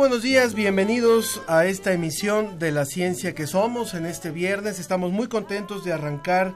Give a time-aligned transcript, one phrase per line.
[0.00, 4.78] Buenos días, bienvenidos a esta emisión de La Ciencia que Somos en este viernes.
[4.78, 6.54] Estamos muy contentos de arrancar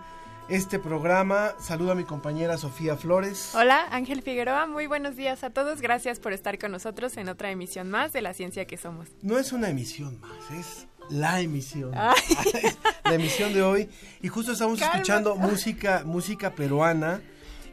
[0.49, 1.53] este programa.
[1.61, 3.55] Saludo a mi compañera Sofía Flores.
[3.55, 5.83] Hola, Ángel Figueroa, muy buenos días a todos.
[5.83, 9.09] Gracias por estar con nosotros en otra emisión más de La Ciencia que Somos.
[9.21, 11.93] No es una emisión más, es la emisión.
[11.95, 12.15] Ay.
[13.05, 13.91] la emisión de hoy.
[14.23, 14.95] Y justo estamos Calma.
[14.95, 17.21] escuchando música, música peruana.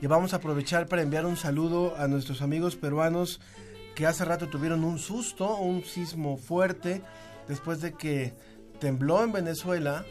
[0.02, 3.40] Y vamos a aprovechar para enviar un saludo a nuestros amigos peruanos
[3.96, 7.02] que hace rato tuvieron un susto, un sismo fuerte,
[7.48, 8.34] después de que
[8.80, 10.06] tembló en Venezuela,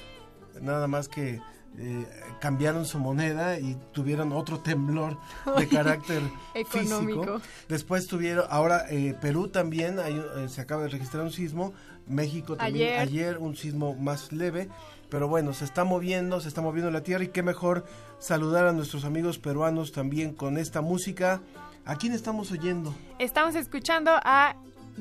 [0.61, 1.41] nada más que
[1.79, 2.07] eh,
[2.41, 5.17] cambiaron su moneda y tuvieron otro temblor
[5.57, 6.21] de carácter
[6.55, 7.23] Económico.
[7.23, 7.41] físico.
[7.69, 11.73] Después tuvieron, ahora eh, Perú también, hay eh, se acaba de registrar un sismo,
[12.07, 13.01] México también Ayer.
[13.01, 14.69] ayer un sismo más leve,
[15.09, 17.85] pero bueno, se está moviendo, se está moviendo la tierra y qué mejor
[18.19, 21.41] saludar a nuestros amigos peruanos también con esta música.
[21.85, 22.95] ¿A quién estamos oyendo?
[23.19, 24.55] Estamos escuchando a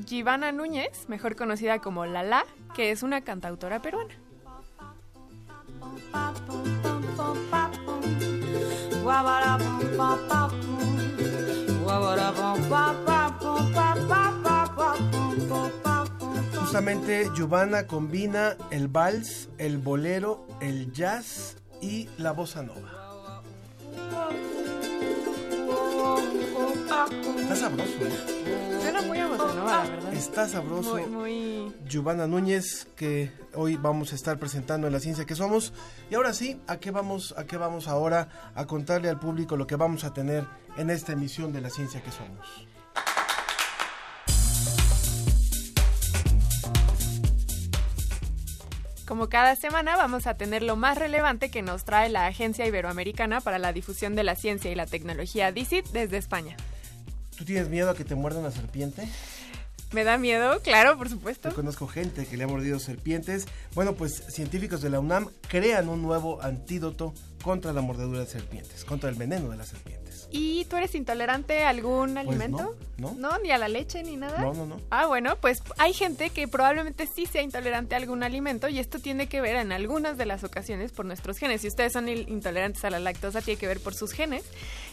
[0.06, 4.14] Givana Núñez, mejor conocida como Lala, que es una cantautora peruana.
[16.60, 23.00] Justamente Giovanna combina el vals, el bolero, el jazz y la bossa nova.
[27.40, 28.80] Está sabroso, ¿eh?
[28.80, 30.12] Suena muy emocionada, la verdad.
[30.14, 30.94] Está sabroso.
[30.94, 31.74] Muy, muy...
[31.88, 35.72] Giovanna Núñez, que hoy vamos a estar presentando en La Ciencia que Somos.
[36.10, 39.66] Y ahora sí, ¿a qué vamos, a qué vamos ahora a contarle al público lo
[39.66, 40.46] que vamos a tener
[40.76, 42.66] en esta emisión de La Ciencia que Somos?
[49.10, 53.40] Como cada semana vamos a tener lo más relevante que nos trae la Agencia Iberoamericana
[53.40, 56.56] para la Difusión de la Ciencia y la Tecnología DICIT desde España.
[57.36, 59.08] ¿Tú tienes miedo a que te muerda una serpiente?
[59.90, 60.60] ¿Me da miedo?
[60.62, 61.48] Claro, por supuesto.
[61.48, 63.48] Yo conozco gente que le ha mordido serpientes.
[63.74, 68.84] Bueno, pues científicos de la UNAM crean un nuevo antídoto contra la mordedura de serpientes,
[68.84, 69.99] contra el veneno de las serpientes.
[70.30, 72.76] ¿Y tú eres intolerante a algún alimento?
[72.98, 73.14] no.
[73.14, 74.38] No, ni a la leche ni nada.
[74.40, 74.80] No, no, no.
[74.90, 78.98] Ah, bueno, pues hay gente que probablemente sí sea intolerante a algún alimento y esto
[78.98, 81.62] tiene que ver en algunas de las ocasiones por nuestros genes.
[81.62, 84.44] Si ustedes son intolerantes a la lactosa, tiene que ver por sus genes.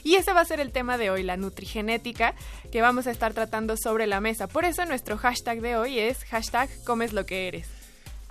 [0.03, 2.33] Y ese va a ser el tema de hoy, la nutrigenética,
[2.71, 4.47] que vamos a estar tratando sobre la mesa.
[4.47, 7.67] Por eso nuestro hashtag de hoy es hashtag comes lo que eres.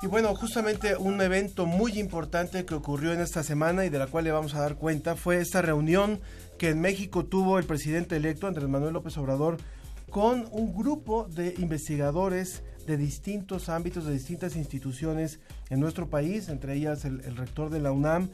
[0.03, 4.06] Y bueno, justamente un evento muy importante que ocurrió en esta semana y de la
[4.06, 6.21] cual le vamos a dar cuenta fue esta reunión
[6.59, 9.59] que en México tuvo el presidente electo Andrés Manuel López Obrador
[10.11, 15.41] con un grupo de investigadores de distintos ámbitos, de distintas instituciones
[15.71, 18.31] en nuestro país, entre ellas el, el rector de la UNAM.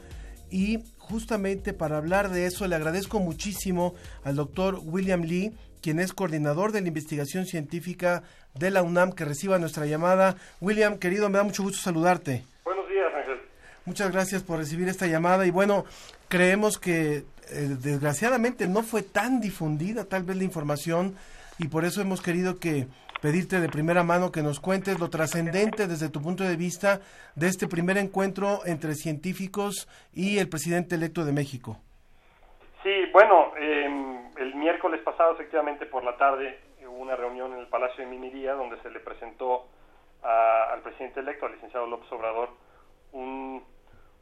[0.51, 6.13] Y justamente para hablar de eso le agradezco muchísimo al doctor William Lee, quien es
[6.13, 8.23] coordinador de la investigación científica
[8.55, 10.37] de la UNAM, que reciba nuestra llamada.
[10.61, 12.45] William, querido, me da mucho gusto saludarte.
[12.65, 13.41] Buenos días, Ángel.
[13.87, 15.87] Muchas gracias por recibir esta llamada y bueno,
[16.29, 21.17] creemos que eh, desgraciadamente no fue tan difundida tal vez la información
[21.59, 22.87] y por eso hemos querido que
[23.21, 27.01] pedirte de primera mano que nos cuentes lo trascendente desde tu punto de vista
[27.37, 31.79] de este primer encuentro entre científicos y el presidente electo de México.
[32.83, 33.87] Sí, bueno, eh,
[34.39, 38.55] el miércoles pasado, efectivamente, por la tarde, hubo una reunión en el Palacio de Minería
[38.55, 39.69] donde se le presentó
[40.25, 42.49] a- al presidente electo, al licenciado López Obrador,
[43.13, 43.63] un,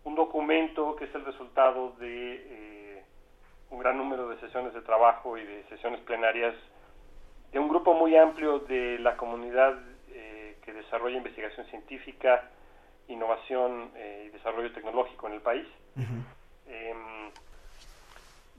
[0.05, 2.80] un documento que es el resultado de eh,
[3.71, 6.55] un gran número de sesiones de trabajo y de sesiones plenarias
[7.53, 9.79] de un grupo muy amplio de la comunidad
[10.13, 12.51] eh, que desarrolla investigación científica,
[13.09, 15.67] innovación eh, y desarrollo tecnológico en el país.
[16.69, 17.31] Em,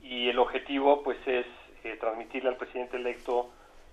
[0.02, 1.46] y el objetivo pues es
[1.84, 3.50] eh, transmitirle al presidente electo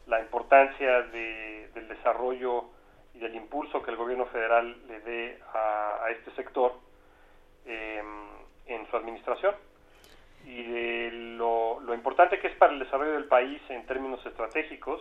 [0.08, 2.66] la importancia de, del desarrollo
[3.14, 6.74] y del impulso que el gobierno federal le dé a, a este sector
[7.66, 8.02] eh,
[8.66, 9.56] en su administración
[10.50, 15.00] y de lo, lo importante que es para el desarrollo del país en términos estratégicos,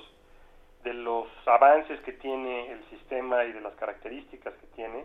[0.84, 5.04] de los avances que tiene el sistema y de las características que tiene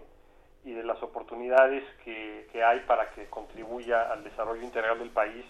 [0.65, 5.45] y de las oportunidades que, que hay para que contribuya al desarrollo integral del país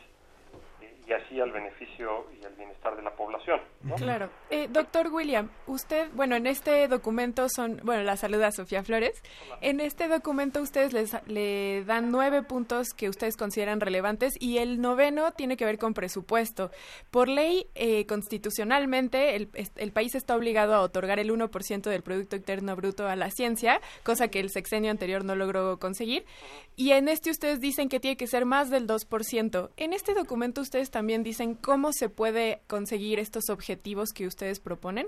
[0.82, 3.60] eh, y así al beneficio y al bienestar de la población.
[3.82, 3.96] ¿no?
[3.96, 4.30] Claro.
[4.50, 9.22] Eh, doctor William, usted, bueno, en este documento son, bueno, la saluda Sofía Flores.
[9.62, 14.80] En este documento ustedes les, le dan nueve puntos que ustedes consideran relevantes y el
[14.80, 16.72] noveno tiene que ver con presupuesto.
[17.12, 22.36] Por ley, eh, constitucionalmente, el, el país está obligado a otorgar el 1% del Producto
[22.36, 26.26] Interno Bruto a la ciencia, cosa que el sexenio anterior no logró conseguir.
[26.76, 29.70] Y en este ustedes dicen que tiene que ser más del 2%.
[29.78, 35.08] En este documento ustedes también dicen cómo se puede conseguir estos objetivos que ustedes proponen.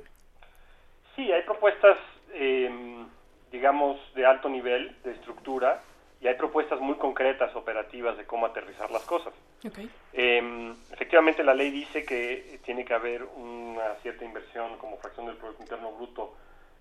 [1.16, 1.98] Sí, hay propuestas,
[2.34, 3.06] eh,
[3.52, 5.84] digamos, de alto nivel, de estructura,
[6.20, 9.34] y hay propuestas muy concretas, operativas, de cómo aterrizar las cosas.
[9.64, 9.88] Okay.
[10.14, 15.38] Eh, efectivamente, la ley dice que tiene que haber una cierta inversión como fracción del
[15.38, 16.34] Producto Interno Bruto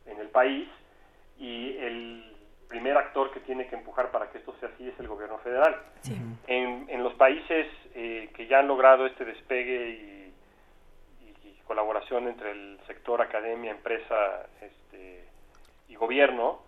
[0.06, 0.66] en el país,
[1.38, 2.33] y el
[2.68, 5.76] primer actor que tiene que empujar para que esto sea así es el gobierno federal.
[6.46, 12.26] En, en los países eh, que ya han logrado este despegue y, y- y colaboración
[12.28, 15.24] entre el sector academia, empresa este,
[15.88, 16.60] y gobierno,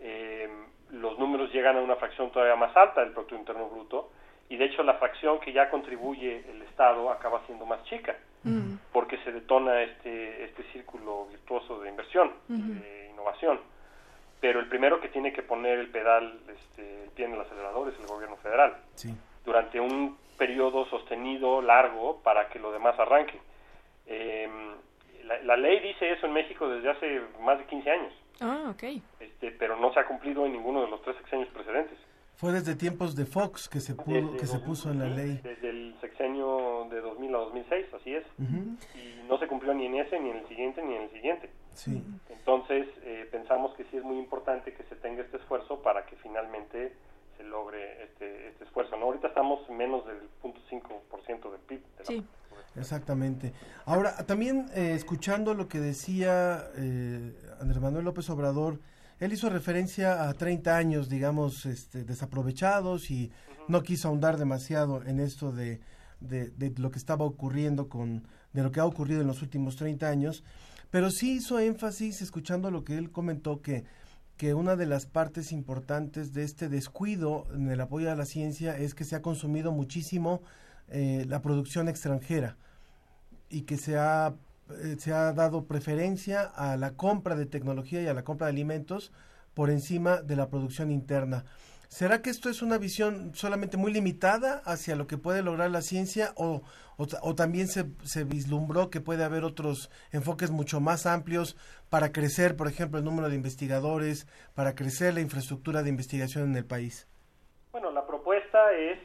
[0.00, 0.48] eh,
[0.90, 4.10] los números llegan a una fracción todavía más alta del Producto Interno Bruto
[4.48, 8.16] y de hecho la fracción que ya contribuye el Estado acaba siendo más chica
[8.92, 12.32] porque se detona este, este círculo virtuoso de inversión,
[12.80, 13.60] de innovación.
[14.40, 17.88] Pero el primero que tiene que poner el pedal, este, el pie en el acelerador
[17.88, 19.12] es el gobierno federal Sí.
[19.44, 23.40] durante un periodo sostenido, largo, para que lo demás arranque.
[24.06, 24.48] Eh,
[25.24, 28.84] la, la ley dice eso en México desde hace más de 15 años, Ah, ok.
[29.20, 31.98] este, pero no se ha cumplido en ninguno de los tres sexenios precedentes.
[32.38, 35.26] Fue desde tiempos de Fox que se, pudo, Desde que se puso en la 2000,
[35.26, 35.40] ley.
[35.42, 38.24] Desde el sexenio de 2000 a 2006, así es.
[38.94, 41.50] Y no se cumplió ni en ese, ni en el siguiente, ni en el siguiente.
[41.74, 42.00] Sí.
[42.30, 46.14] Entonces, eh, pensamos que sí es muy importante que se tenga este esfuerzo para que
[46.22, 46.92] finalmente
[47.36, 48.96] se logre este, este esfuerzo.
[48.96, 49.06] ¿no?
[49.06, 51.80] Ahorita estamos menos del 0.5% del PIB.
[51.80, 52.24] de la- Sí.
[52.76, 53.52] Exactamente.
[53.84, 58.78] Ahora, también eh, escuchando lo que decía eh, Andrés Manuel López Obrador,
[59.20, 63.30] él hizo referencia a 30 años, digamos, este, desaprovechados y
[63.66, 65.80] no quiso ahondar demasiado en esto de,
[66.20, 69.76] de, de lo que estaba ocurriendo con, de lo que ha ocurrido en los últimos
[69.76, 70.44] 30 años,
[70.90, 73.84] pero sí hizo énfasis, escuchando lo que él comentó, que,
[74.36, 78.76] que una de las partes importantes de este descuido en el apoyo a la ciencia
[78.78, 80.42] es que se ha consumido muchísimo
[80.88, 82.56] eh, la producción extranjera
[83.50, 84.34] y que se ha,
[84.70, 88.52] eh, se ha dado preferencia a la compra de tecnología y a la compra de
[88.52, 89.12] alimentos
[89.54, 91.44] por encima de la producción interna.
[91.88, 95.80] ¿Será que esto es una visión solamente muy limitada hacia lo que puede lograr la
[95.80, 96.62] ciencia o,
[96.98, 101.56] o, ta- o también se vislumbró que puede haber otros enfoques mucho más amplios
[101.88, 106.56] para crecer, por ejemplo, el número de investigadores, para crecer la infraestructura de investigación en
[106.56, 107.06] el país?
[107.72, 108.98] Bueno, la propuesta es,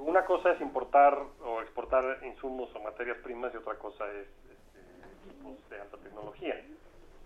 [0.00, 5.28] una cosa es importar o exportar insumos o materias primas y otra cosa es este,
[5.28, 6.60] equipos de alta tecnología.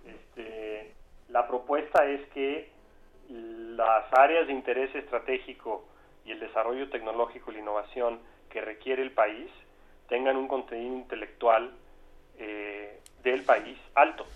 [0.06, 0.94] Este,
[1.28, 2.70] la propuesta es que
[3.28, 5.84] las áreas de interés estratégico
[6.24, 8.20] y el desarrollo tecnológico y la innovación
[8.50, 9.50] que requiere el país
[10.08, 11.72] tengan un contenido intelectual
[12.38, 14.26] eh, del país alto.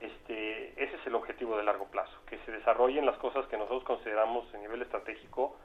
[0.00, 3.82] Este, ese es el objetivo de largo plazo, que se desarrollen las cosas que nosotros
[3.82, 5.56] consideramos a nivel estratégico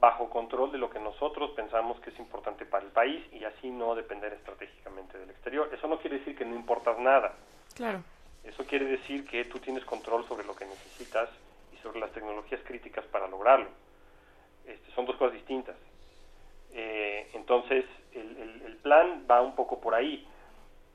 [0.00, 3.70] bajo control de lo que nosotros pensamos que es importante para el país y así
[3.70, 5.70] no depender estratégicamente del exterior.
[5.72, 7.34] Eso no quiere decir que no importas nada.
[7.74, 8.02] Claro.
[8.44, 11.30] Eso quiere decir que tú tienes control sobre lo que necesitas
[11.72, 13.68] y sobre las tecnologías críticas para lograrlo.
[14.66, 15.76] Este, son dos cosas distintas.
[16.72, 20.26] Eh, entonces, el, el- el plan va un poco por ahí.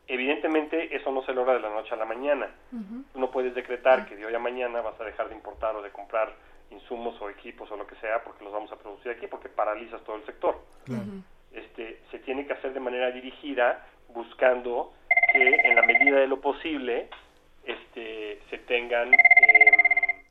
[0.08, 2.50] Evidentemente, eso no se logra de la noche a la mañana.
[3.14, 5.82] Tú no puedes decretar que de hoy a mañana vas a dejar de importar o
[5.82, 6.34] de comprar
[6.72, 10.04] insumos o equipos o lo que sea porque los vamos a producir aquí, porque paralizas
[10.04, 10.64] todo el sector.
[11.52, 14.94] Este, se tiene que hacer de manera dirigida, buscando
[15.32, 17.10] que en la medida de lo posible
[17.66, 20.24] este, se tengan em,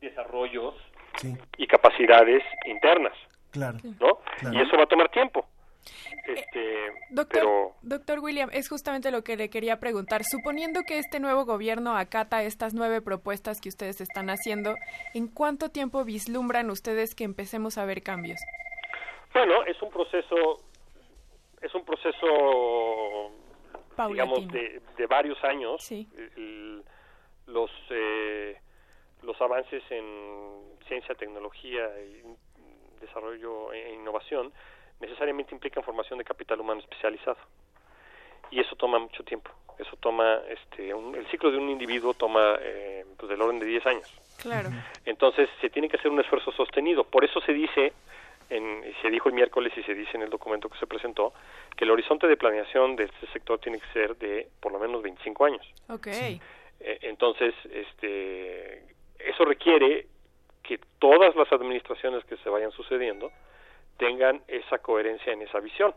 [0.00, 0.74] desarrollos
[1.16, 3.12] Sí, y capacidades internas,
[3.50, 3.78] claro.
[3.98, 4.20] ¿no?
[4.38, 4.56] Claro.
[4.56, 5.48] Y eso va a tomar tiempo.
[6.34, 10.24] Este, Doctor, pero doctor William, es justamente lo que le quería preguntar.
[10.24, 14.74] Suponiendo que este nuevo gobierno acata estas nueve propuestas que ustedes están haciendo,
[15.14, 18.38] ¿en cuánto tiempo vislumbran ustedes que empecemos a ver cambios?
[19.32, 20.58] Bueno, es un proceso,
[21.62, 23.32] es un proceso
[24.08, 26.08] digamos, de, de varios años, Sí.
[26.36, 26.82] el-
[27.46, 28.56] los, eh,
[29.22, 30.04] los avances en
[30.86, 32.22] ciencia, tecnología, y
[33.00, 34.52] desarrollo e innovación
[35.00, 37.38] necesariamente implican formación de capital humano especializado.
[38.50, 39.50] Y eso toma mucho tiempo.
[39.78, 43.66] Eso toma, este, un- el ciclo de un individuo toma eh, pues del orden de
[43.66, 44.20] 10 años.
[44.42, 44.70] Claro.
[45.04, 47.04] Entonces se tiene que hacer un esfuerzo sostenido.
[47.04, 47.92] Por eso se dice,
[48.50, 51.32] en, y se dijo el miércoles y se dice en el documento que se presentó,
[51.76, 55.02] que el horizonte de planeación de este sector tiene que ser de por lo menos
[55.02, 55.74] 25 años.
[55.90, 56.06] Ok.
[56.08, 56.40] Eh,
[57.02, 58.82] entonces, este,
[59.18, 60.06] eso requiere
[60.62, 63.30] que todas las administraciones que se vayan sucediendo
[63.98, 65.94] tengan esa coherencia en esa visión.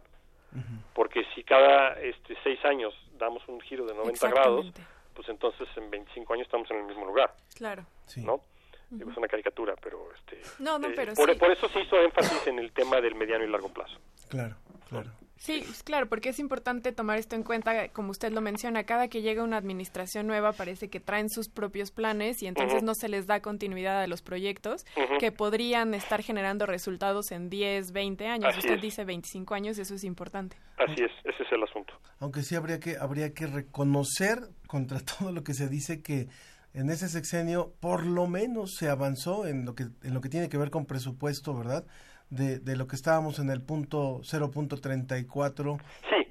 [0.93, 4.74] Porque si cada este, seis años damos un giro de 90 grados,
[5.13, 7.34] pues entonces en 25 años estamos en el mismo lugar.
[7.55, 7.86] Claro.
[8.17, 8.41] ¿no?
[8.89, 11.39] Digo, Es una caricatura, pero este, No, no, eh, pero por, sí.
[11.39, 13.98] por eso se hizo énfasis en el tema del mediano y largo plazo.
[14.27, 14.58] Claro,
[14.89, 15.10] claro.
[15.41, 19.07] Sí, pues, claro, porque es importante tomar esto en cuenta, como usted lo menciona, cada
[19.07, 23.10] que llega una administración nueva parece que traen sus propios planes y entonces no se
[23.10, 24.86] les da continuidad a los proyectos
[25.19, 28.50] que podrían estar generando resultados en 10, 20 años.
[28.50, 28.81] Así usted es.
[28.83, 30.57] dice 25 años, eso es importante.
[30.77, 31.91] Así es, ese es el asunto.
[32.19, 36.27] Aunque sí habría que, habría que reconocer contra todo lo que se dice que
[36.75, 40.50] en ese sexenio por lo menos se avanzó en lo que, en lo que tiene
[40.50, 41.83] que ver con presupuesto, ¿verdad?
[42.31, 45.79] De, de lo que estábamos en el punto 0.34.
[46.09, 46.27] Sí.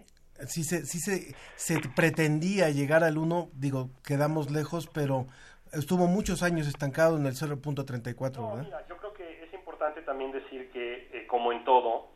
[0.49, 5.27] Sí se, sí se, se pretendía llegar al 1, digo, quedamos lejos, pero
[5.75, 8.65] estuvo muchos años estancado en el 0.34, No, ¿verdad?
[8.65, 12.09] mira, yo creo que es importante también decir que, eh, como en todo,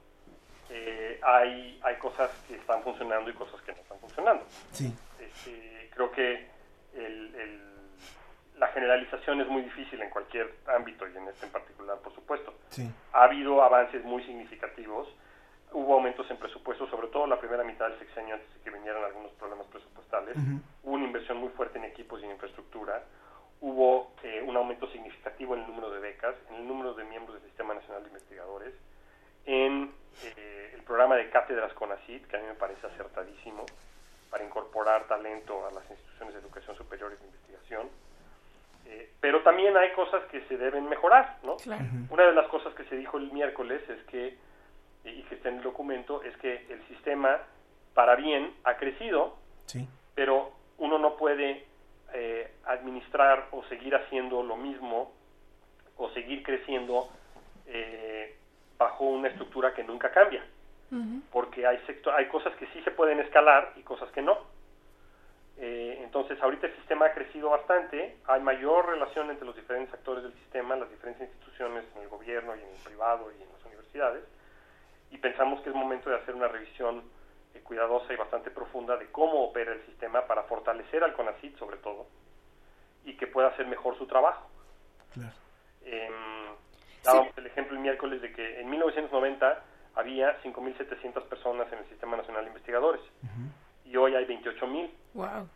[0.71, 4.47] eh, hay, hay cosas que están funcionando y cosas que no están funcionando.
[4.73, 4.91] Sí.
[5.21, 6.49] Este, creo que
[6.95, 7.74] el- el-
[8.59, 12.55] la generalización es muy difícil en cualquier ámbito y en este en particular, por supuesto.
[12.69, 12.89] Sí.
[13.13, 15.09] Ha habido avances muy significativos,
[15.73, 19.03] hubo aumentos en presupuesto, sobre todo la primera mitad del sexenio antes de que vinieran
[19.03, 20.37] algunos problemas presupuestales,
[20.83, 23.03] hubo una inversión muy fuerte en equipos y en infraestructura,
[23.61, 27.35] hubo eh, un aumento significativo en el número de becas, en el número de miembros
[27.41, 28.75] del Sistema Nacional de Investigadores,
[29.47, 29.93] en
[30.23, 33.67] eh, el programa de cátedras CONACYT, que a mí me parece acertadísimo,
[34.31, 37.89] para incorporar talento a las instituciones de educación superior y de investigación.
[38.87, 41.57] Eh, pero también hay cosas que se deben mejorar, ¿no?
[41.57, 41.85] Claro.
[42.11, 44.37] Una de las cosas que se dijo el miércoles es que,
[45.05, 47.39] y que está en el documento, es que el sistema,
[47.95, 49.37] para bien, ha crecido,
[49.67, 49.89] Sí.
[50.15, 51.65] pero uno no puede
[52.13, 55.13] eh, administrar o seguir haciendo lo mismo
[55.97, 57.09] o seguir creciendo
[57.67, 58.37] eh,
[58.77, 60.45] bajo una estructura que nunca cambia,
[61.33, 64.39] porque hay, sector, hay cosas que sí se pueden escalar y cosas que no.
[65.57, 70.25] Eh, entonces, ahorita el sistema ha crecido bastante, hay mayor relación entre los diferentes actores
[70.25, 73.65] del sistema, las diferentes instituciones en el gobierno y en el privado y en las
[73.65, 74.25] universidades,
[75.11, 77.05] y pensamos que es momento de hacer una revisión
[77.55, 81.77] eh, cuidadosa y bastante profunda de cómo opera el sistema para fortalecer al CONACYT sobre
[81.77, 82.07] todo
[83.05, 84.51] y que pueda hacer mejor su trabajo.
[85.13, 85.35] Claro.
[85.83, 86.11] Eh,
[87.05, 89.63] dábamos el ejemplo el miércoles de que en 1990
[89.95, 93.03] había 5.700 personas en el Sistema Nacional de Investigadores
[93.85, 94.91] y hoy hay 28.000.
[95.15, 95.49] Wow.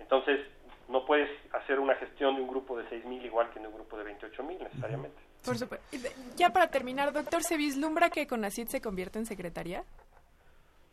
[0.00, 0.40] Entonces,
[0.88, 3.98] no puedes hacer una gestión de un grupo de 6.000 igual que de un grupo
[3.98, 5.18] de 28.000 necesariamente.
[5.44, 5.86] Por supuesto.
[6.36, 9.84] Ya para terminar, doctor, ¿se vislumbra que CONACYT se convierte en secretaría?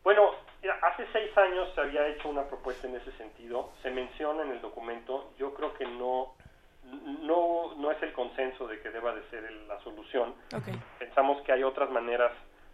[0.04, 0.30] Bueno,
[0.82, 4.60] hace seis años se había hecho una propuesta en ese sentido, se menciona en el
[4.60, 6.34] documento, yo creo que no,
[7.22, 10.34] no, no es el consenso de que deba de ser el- la solución.
[11.00, 12.30] Pensamos que hay otras maneras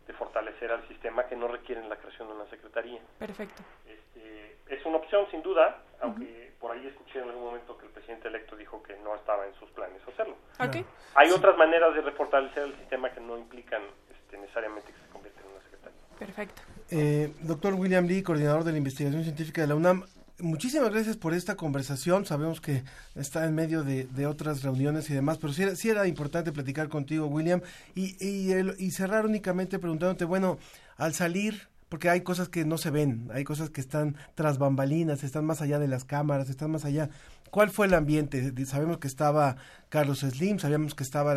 [0.06, 3.00] de fortalecer al sistema que no requieren la creación de una secretaría.
[3.18, 3.62] Perfecto.
[3.86, 7.92] Este, es una opción sin duda, aunque por ahí escuché en algún momento que el
[7.92, 10.36] presidente electo dijo que no estaba en sus planes hacerlo.
[10.58, 10.84] Ok.
[11.14, 15.40] Hay otras maneras de refortalecer el sistema que no implican este, necesariamente que se convierta
[15.40, 16.00] en una secretaría.
[16.18, 16.62] Perfecto.
[16.90, 20.04] Eh, doctor William Lee, coordinador de la investigación científica de la UNAM,
[20.42, 22.26] muchísimas gracias por esta conversación.
[22.26, 22.84] Sabemos que
[23.14, 26.52] está en medio de, de otras reuniones y demás, pero sí era, sí era importante
[26.52, 27.62] platicar contigo, William,
[27.94, 30.58] y, y, cerrar únicamente preguntándote, bueno,
[30.96, 35.24] al salir, porque hay cosas que no se ven, hay cosas que están tras bambalinas,
[35.24, 37.10] están más allá de las cámaras, están más allá.
[37.50, 38.52] ¿Cuál fue el ambiente?
[38.64, 39.56] Sabemos que estaba
[39.90, 41.34] Carlos Slim, sabíamos que estaba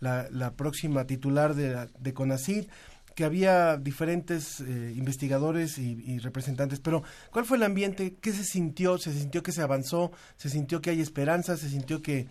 [0.00, 2.70] la, la, próxima titular de, de CONACYT,
[3.18, 8.14] que había diferentes eh, investigadores y, y representantes, pero ¿cuál fue el ambiente?
[8.22, 8.96] ¿Qué se sintió?
[8.96, 10.12] ¿Se sintió que se avanzó?
[10.36, 11.56] ¿Se sintió que hay esperanza?
[11.56, 12.28] ¿Se sintió que,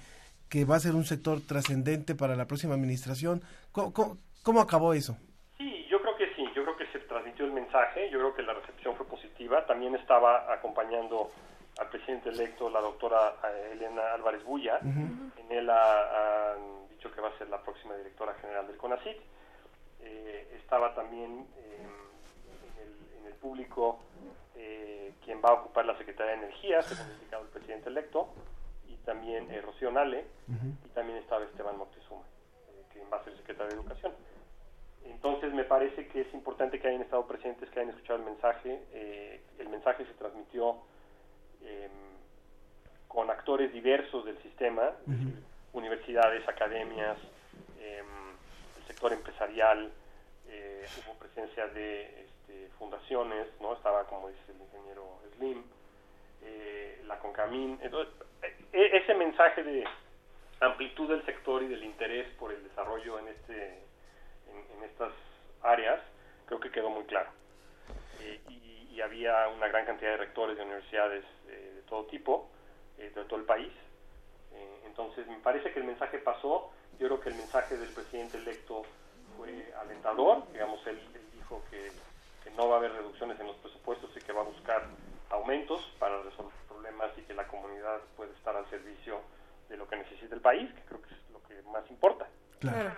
[0.47, 3.41] que va a ser un sector trascendente para la próxima administración?
[3.73, 5.17] ¿Cómo, cómo, cómo acabó eso?
[5.57, 8.43] Sí, yo creo que sí, yo creo que se transmitió el mensaje, yo creo que
[8.43, 11.31] la recepción fue positiva, también estaba acompañando
[11.81, 16.55] al presidente electo la doctora eh, Elena Álvarez Bulla, en él ha,
[16.91, 19.17] dicho que va a ser la próxima directora general del CONACYT,
[20.01, 21.85] Eh, estaba también eh,
[22.63, 23.99] en, el, en el público
[24.55, 28.29] eh, quien va a ocupar la Secretaría de Energía, según indicado el presidente electo,
[28.87, 30.25] y también eh, Rocío Nale,
[30.85, 32.23] y también estaba Esteban Moctezuma,
[32.69, 34.13] eh, quien va a ser secretario de Educación.
[35.05, 38.83] Entonces me parece que es importante que hayan estado presentes, que hayan escuchado el mensaje.
[38.93, 40.77] Eh, el mensaje se transmitió
[41.63, 41.89] eh,
[43.07, 47.17] con actores diversos del sistema, es decir, universidades, academias,
[47.79, 48.03] eh,
[48.87, 49.91] sector empresarial,
[50.47, 55.63] eh, hubo presencia de este, fundaciones, no estaba como dice el ingeniero Slim,
[56.43, 57.77] eh, la Concamín.
[57.81, 58.13] Entonces,
[58.73, 59.83] e- ese mensaje de
[60.61, 63.83] amplitud del sector y del interés por el desarrollo en este
[64.47, 65.11] en, estas
[65.61, 65.99] áreas
[66.45, 67.29] creo que quedó muy claro.
[68.21, 72.49] Eh, y, y había una gran cantidad de rectores de universidades eh, de todo tipo
[72.97, 73.71] de todo el país.
[74.87, 78.83] Entonces me parece que el mensaje pasó yo creo que el mensaje del presidente electo
[79.37, 81.91] fue alentador digamos él, él dijo que,
[82.43, 84.83] que no va a haber reducciones en los presupuestos y que va a buscar
[85.29, 89.21] aumentos para resolver problemas y que la comunidad puede estar al servicio
[89.69, 92.27] de lo que necesita el país, que creo que es lo que más importa.
[92.59, 92.91] Claro.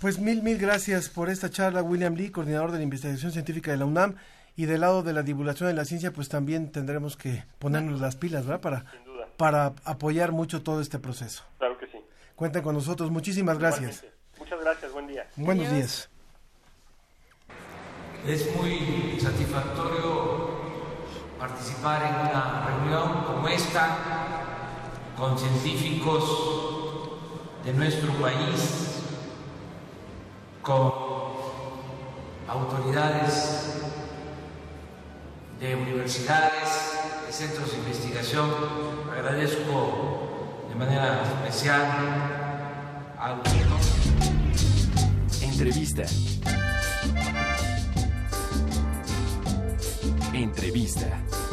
[0.00, 3.78] Pues mil, mil gracias por esta charla, William Lee, coordinador de la investigación científica de
[3.78, 4.16] la UNAM.
[4.56, 8.14] Y del lado de la divulgación de la ciencia, pues también tendremos que ponernos las
[8.14, 8.60] pilas, ¿verdad?
[8.60, 9.26] Para, duda.
[9.36, 11.42] para apoyar mucho todo este proceso.
[11.58, 11.73] Claro
[12.34, 13.10] Cuenten con nosotros.
[13.10, 14.02] Muchísimas gracias.
[14.02, 14.14] Igualmente.
[14.38, 15.26] Muchas gracias, buen día.
[15.36, 16.08] Buenos días.
[18.26, 20.64] Es muy satisfactorio
[21.38, 23.98] participar en una reunión como esta
[25.16, 27.20] con científicos
[27.64, 29.02] de nuestro país,
[30.62, 30.92] con
[32.48, 33.74] autoridades
[35.60, 38.50] de universidades, de centros de investigación.
[39.12, 40.23] Agradezco
[40.74, 41.86] de manera especial
[43.16, 43.40] al
[45.40, 46.04] Entrevista.
[50.32, 51.43] Entrevista.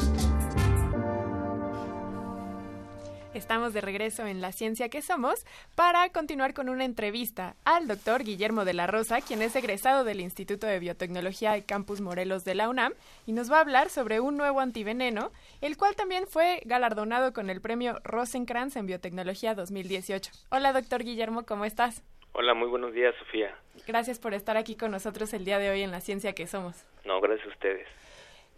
[3.33, 8.25] Estamos de regreso en La Ciencia que Somos para continuar con una entrevista al doctor
[8.25, 12.55] Guillermo de la Rosa, quien es egresado del Instituto de Biotecnología de Campus Morelos de
[12.55, 12.93] la UNAM
[13.25, 17.49] y nos va a hablar sobre un nuevo antiveneno, el cual también fue galardonado con
[17.49, 20.29] el premio Rosenkrantz en Biotecnología 2018.
[20.49, 22.03] Hola doctor Guillermo, ¿cómo estás?
[22.33, 23.55] Hola, muy buenos días, Sofía.
[23.87, 26.85] Gracias por estar aquí con nosotros el día de hoy en La Ciencia que Somos.
[27.05, 27.87] No, gracias a ustedes.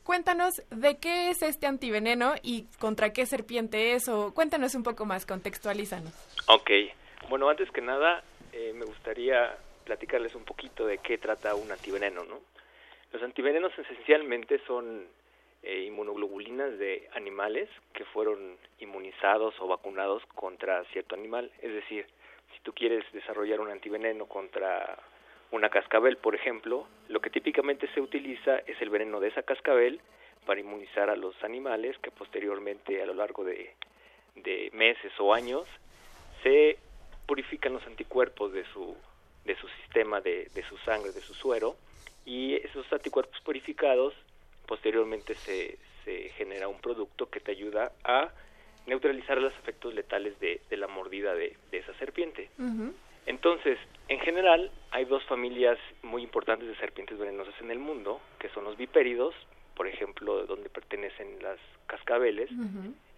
[0.04, 5.06] Cuéntanos de qué es este antiveneno y contra qué serpiente es, o cuéntanos un poco
[5.06, 6.12] más, contextualízanos.
[6.48, 6.72] Ok,
[7.30, 12.26] bueno, antes que nada, eh, me gustaría platicarles un poquito de qué trata un antiveneno,
[12.26, 12.42] ¿no?
[13.14, 15.08] Los antivenenos esencialmente son
[15.62, 21.50] eh, inmunoglobulinas de animales que fueron inmunizados o vacunados contra cierto animal.
[21.62, 22.06] Es decir,
[22.54, 24.98] si tú quieres desarrollar un antiveneno contra
[25.54, 30.02] una cascabel, por ejemplo, lo que típicamente se utiliza es el veneno de esa cascabel
[30.48, 33.76] para inmunizar a los animales que posteriormente a lo largo de,
[34.74, 35.68] meses o años
[36.42, 36.80] se
[37.28, 38.98] purifican los anticuerpos de su
[39.46, 41.76] de su sistema de, de su sangre, de su suero
[42.26, 44.16] y esos anticuerpos purificados
[44.66, 48.32] posteriormente se, se genera un producto que te ayuda a
[48.88, 52.50] neutralizar los efectos letales de, de la mordida de, de esa serpiente.
[53.26, 58.50] Entonces, en general, hay dos familias muy importantes de serpientes venenosas en el mundo, que
[58.50, 59.34] son los vipéridos,
[59.76, 61.58] por ejemplo, donde pertenecen las
[61.88, 62.50] cascabeles,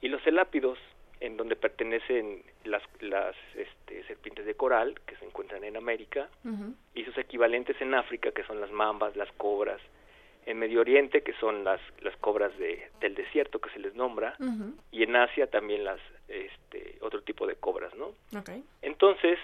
[0.02, 0.78] y los elápidos,
[1.20, 6.30] en donde pertenecen las, las este, serpientes de coral, que se encuentran en América,
[6.94, 9.82] y sus equivalentes en África, que son las mambas, las cobras,
[10.46, 14.38] en Medio Oriente, que son las, las cobras de, del desierto, que se les nombra,
[14.92, 18.14] y en Asia también las este, otro tipo de cobras, ¿no?
[18.40, 18.64] Okay.
[18.82, 19.40] Entonces,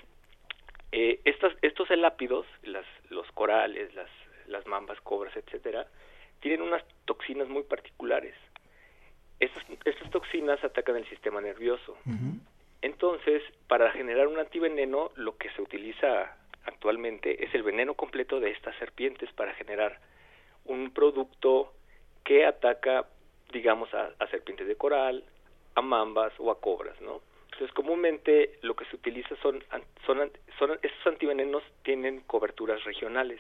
[0.91, 4.10] eh, estas, estos elápidos, las, los corales, las,
[4.47, 5.88] las mambas, cobras, etcétera,
[6.39, 8.36] tienen unas toxinas muy particulares.
[9.39, 11.97] Estas, estas toxinas atacan el sistema nervioso.
[12.82, 18.51] Entonces, para generar un antiveneno, lo que se utiliza actualmente es el veneno completo de
[18.51, 19.99] estas serpientes para generar
[20.65, 21.73] un producto
[22.23, 23.08] que ataca,
[23.51, 25.23] digamos, a, a serpientes de coral,
[25.75, 27.21] a mambas o a cobras, ¿no?
[27.52, 29.64] Entonces, comúnmente lo que se utiliza son,
[30.06, 33.40] son, son estos antivenenos tienen coberturas regionales.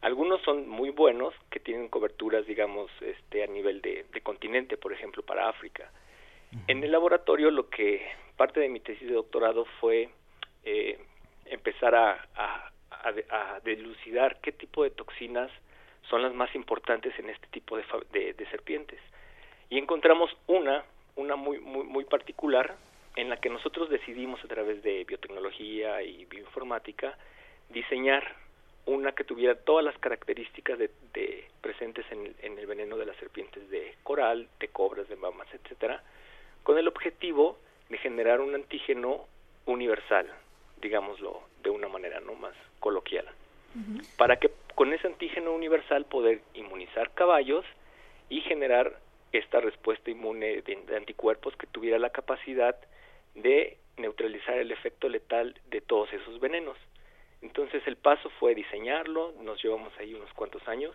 [0.00, 4.92] Algunos son muy buenos, que tienen coberturas, digamos, este, a nivel de, de continente, por
[4.92, 5.92] ejemplo, para África.
[6.66, 10.08] En el laboratorio, lo que parte de mi tesis de doctorado fue
[10.64, 10.98] eh,
[11.46, 15.50] empezar a, a, a, a delucidar qué tipo de toxinas
[16.10, 19.00] son las más importantes en este tipo de, de, de serpientes.
[19.70, 20.84] Y encontramos una,
[21.16, 22.76] una muy, muy, muy particular,
[23.16, 27.16] en la que nosotros decidimos a través de biotecnología y bioinformática
[27.68, 28.34] diseñar
[28.86, 33.06] una que tuviera todas las características de, de, presentes en, el- en el veneno de
[33.06, 36.02] las serpientes de coral, de cobras, de mamas, etcétera,
[36.64, 39.26] con el objetivo de generar un antígeno
[39.66, 40.26] universal,
[40.80, 43.26] digámoslo de una manera no más coloquial,
[44.16, 47.64] para que con ese antígeno universal poder inmunizar caballos
[48.28, 48.98] y generar
[49.32, 52.76] esta respuesta inmune de anticuerpos que tuviera la capacidad
[53.34, 56.76] de neutralizar el efecto letal de todos esos venenos.
[57.40, 60.94] Entonces el paso fue diseñarlo, nos llevamos ahí unos cuantos años.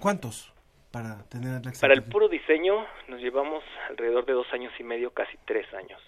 [0.00, 0.52] ¿Cuántos?
[0.90, 5.10] Para tener la Para el puro diseño nos llevamos alrededor de dos años y medio,
[5.12, 6.00] casi tres años.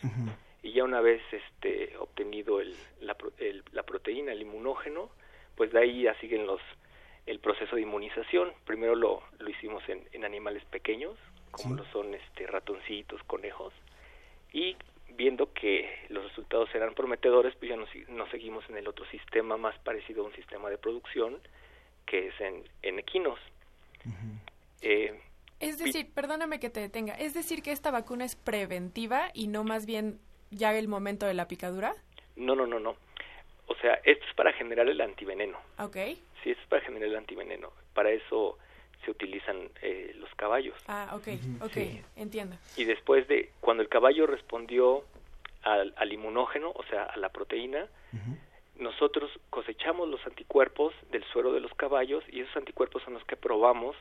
[0.63, 5.11] Y ya una vez este, obtenido el, la, pro- el- la proteína, el inmunógeno,
[5.57, 6.61] pues de ahí ya siguen los
[7.27, 8.53] el proceso de inmunización.
[8.65, 11.17] Primero lo, lo hicimos en, en animales pequeños,
[11.53, 13.73] como lo son este, ratoncitos, conejos,
[14.53, 14.77] y
[15.21, 19.59] viendo que los resultados eran prometedores, pues ya nos, nos seguimos en el otro sistema
[19.59, 21.37] más parecido a un sistema de producción,
[22.07, 23.39] que es en, en equinos.
[24.81, 25.21] Eh,
[25.61, 29.63] Es decir, perdóname que te detenga, es decir que esta vacuna es preventiva y no
[29.63, 30.19] más bien
[30.51, 31.93] ya el momento de la picadura.
[32.37, 32.97] No, no, no, no.
[33.67, 35.59] O sea, esto es para generar el antiveneno.
[35.79, 35.97] Ok.
[36.43, 37.73] Sí, esto es para generar el antiveneno.
[37.93, 38.57] Para eso
[39.05, 40.75] se utilizan eh, los caballos.
[40.89, 41.29] Ah, ok,
[41.63, 42.03] ok, Sí.
[42.17, 42.57] entiendo.
[42.77, 45.05] Y después de, cuando el caballo respondió
[45.63, 47.87] al, al inmunógeno, o sea, a la proteína,
[48.79, 53.37] nosotros cosechamos los anticuerpos del suero de los caballos y esos anticuerpos son los que
[53.37, 53.95] probamos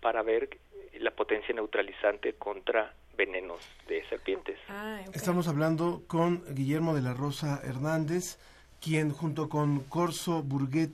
[0.00, 0.58] para ver
[0.98, 4.58] la potencia neutralizante contra venenos de serpientes.
[4.68, 8.38] Ah, Estamos hablando con Guillermo de la Rosa Hernández,
[8.80, 10.90] quien junto con Corso Burguet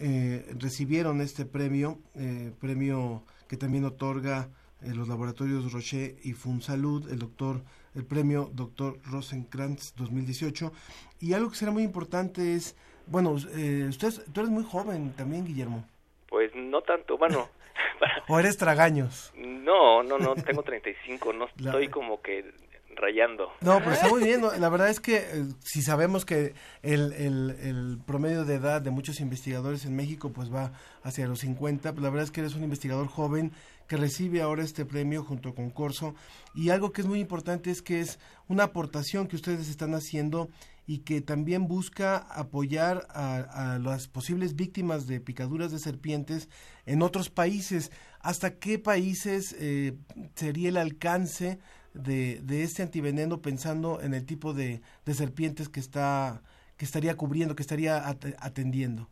[0.00, 4.48] eh, recibieron este premio, eh, premio que también otorga
[4.82, 7.62] eh, los laboratorios Rocher y Funsalud, el doctor,
[7.94, 10.72] el premio doctor Rosenkrantz 2018.
[11.20, 15.44] Y algo que será muy importante es, bueno, eh, usted, tú eres muy joven también,
[15.44, 15.84] Guillermo,
[16.28, 17.48] Pues no tanto, bueno,
[18.28, 19.32] o eres tragaños.
[19.36, 22.50] no, no, no, tengo 35, no La- estoy como que
[22.96, 23.48] rayando.
[23.60, 24.42] No, pero está muy bien.
[24.58, 28.90] La verdad es que eh, si sabemos que el, el, el promedio de edad de
[28.90, 30.72] muchos investigadores en México pues va
[31.02, 33.52] hacia los 50, pues la verdad es que eres un investigador joven
[33.86, 36.14] que recibe ahora este premio junto con Corso
[36.54, 40.48] y algo que es muy importante es que es una aportación que ustedes están haciendo
[40.86, 46.48] y que también busca apoyar a, a las posibles víctimas de picaduras de serpientes
[46.86, 47.92] en otros países.
[48.20, 49.94] ¿Hasta qué países eh,
[50.34, 51.58] sería el alcance
[51.94, 56.42] de, de este antiveneno pensando en el tipo de, de serpientes que está
[56.76, 59.06] que estaría cubriendo, que estaría at- atendiendo?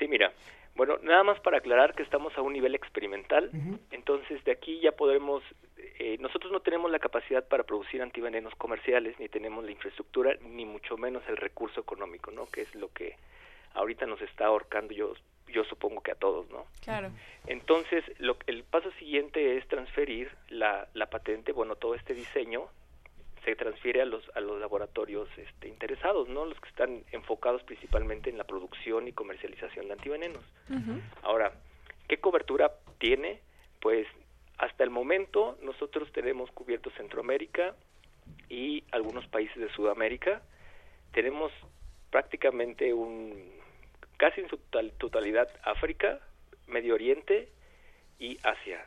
[0.00, 0.32] Sí, mira,
[0.74, 3.50] bueno, nada más para aclarar que estamos a un nivel experimental,
[3.92, 5.42] entonces de aquí ya podremos,
[5.76, 10.64] eh, nosotros no tenemos la capacidad para producir antivenenos comerciales, ni tenemos la infraestructura, ni
[10.64, 12.46] mucho menos el recurso económico, ¿no?
[12.46, 13.14] Que es lo que
[13.74, 15.14] ahorita nos está ahorcando, yo,
[15.52, 16.66] yo supongo que a todos, ¿no?
[16.82, 17.10] Claro.
[17.46, 22.68] Entonces, lo, el paso siguiente es transferir la, la patente, bueno, todo este diseño
[23.44, 26.44] se transfiere a los a los laboratorios este, interesados, ¿no?
[26.44, 30.44] Los que están enfocados principalmente en la producción y comercialización de antivenenos.
[31.22, 31.52] Ahora,
[32.08, 33.40] ¿qué cobertura tiene?
[33.80, 34.06] Pues
[34.58, 37.74] hasta el momento nosotros tenemos cubierto Centroamérica
[38.48, 40.42] y algunos países de Sudamérica.
[41.12, 41.52] Tenemos
[42.10, 43.57] prácticamente un
[44.18, 46.20] casi en su total- totalidad África,
[46.66, 47.48] Medio Oriente
[48.18, 48.84] y Asia.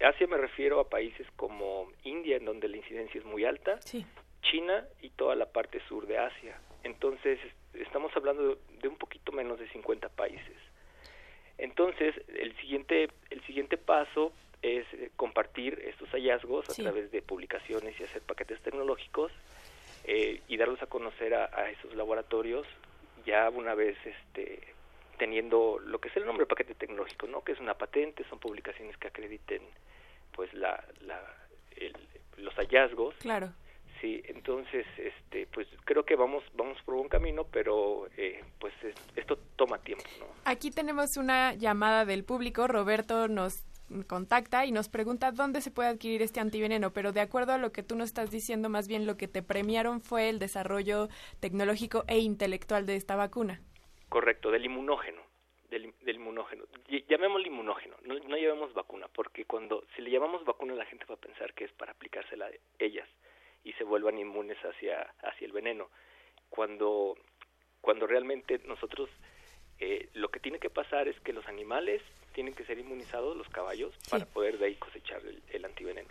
[0.00, 3.80] Asia me refiero a países como India, en donde la incidencia es muy alta,
[4.42, 6.56] China y toda la parte sur de Asia.
[6.84, 10.56] Entonces, es- estamos hablando de, un poquito menos de 50 países.
[11.58, 17.98] Entonces, el siguiente, el siguiente paso es eh, compartir estos hallazgos a través de publicaciones
[17.98, 19.30] y hacer paquetes tecnológicos
[20.04, 22.66] eh, y darlos a conocer a, a esos laboratorios
[23.26, 24.60] ya una vez este
[25.18, 27.42] teniendo lo que es el nombre paquete tecnológico, ¿no?
[27.42, 29.62] Que es una patente, son publicaciones que acrediten
[30.32, 31.20] pues la, la
[31.76, 31.96] el-
[32.38, 33.14] los hallazgos.
[33.16, 33.52] Claro.
[34.00, 38.94] Sí, entonces este pues creo que vamos vamos por buen camino, pero eh, pues es-
[39.16, 40.26] esto toma tiempo, ¿no?
[40.44, 42.66] Aquí tenemos una llamada del público.
[42.66, 43.64] Roberto nos
[44.06, 47.70] contacta y nos pregunta dónde se puede adquirir este antiveneno, pero de acuerdo a lo
[47.70, 51.08] que tú nos estás diciendo, más bien lo que te premiaron fue el desarrollo
[51.40, 53.60] tecnológico e intelectual de esta vacuna.
[54.14, 55.20] Correcto, del inmunógeno,
[55.70, 56.66] del, del inmunógeno.
[56.86, 61.04] Ll- Llamémosle inmunógeno, no, no llamemos vacuna, porque cuando si le llamamos vacuna la gente
[61.06, 63.08] va a pensar que es para aplicársela a ellas
[63.64, 65.90] y se vuelvan inmunes hacia, hacia el veneno.
[66.48, 67.16] Cuando,
[67.80, 69.10] cuando realmente nosotros
[69.80, 72.00] eh, lo que tiene que pasar es que los animales
[72.34, 76.08] tienen que ser inmunizados, los caballos, para poder de ahí cosechar el, el antiveneno.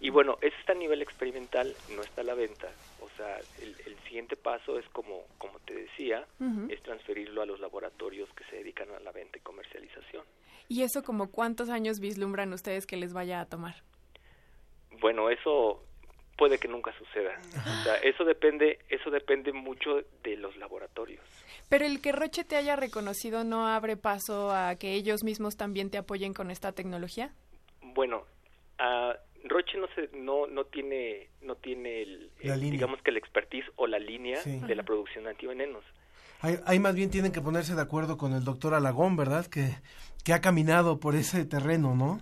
[0.00, 2.68] Y bueno, eso está a nivel experimental, no está a la venta.
[3.00, 6.26] O sea, el, el siguiente paso es como, como te decía,
[6.68, 10.24] es transferirlo a los laboratorios que se dedican a la venta y comercialización.
[10.68, 13.82] ¿Y eso como cuántos años vislumbran ustedes que les vaya a tomar?
[15.00, 15.82] Bueno, eso
[16.36, 17.38] puede que nunca suceda.
[17.80, 21.24] O sea, eso depende, eso depende mucho de los laboratorios.
[21.68, 25.90] Pero el que Roche te haya reconocido no abre paso a que ellos mismos también
[25.90, 27.32] te apoyen con esta tecnología.
[27.82, 28.24] Bueno,
[28.78, 32.72] ah, Roche no se, no no tiene no tiene el, La el, línea.
[32.72, 34.58] digamos que el expertise o la línea Sí.
[34.60, 35.84] de la producción de antivenenos.
[36.40, 39.46] Ahí, ahí más bien tienen que ponerse de acuerdo con el doctor Alagón, ¿verdad?
[39.46, 39.70] Que,
[40.24, 42.20] que ha caminado por ese terreno, ¿no?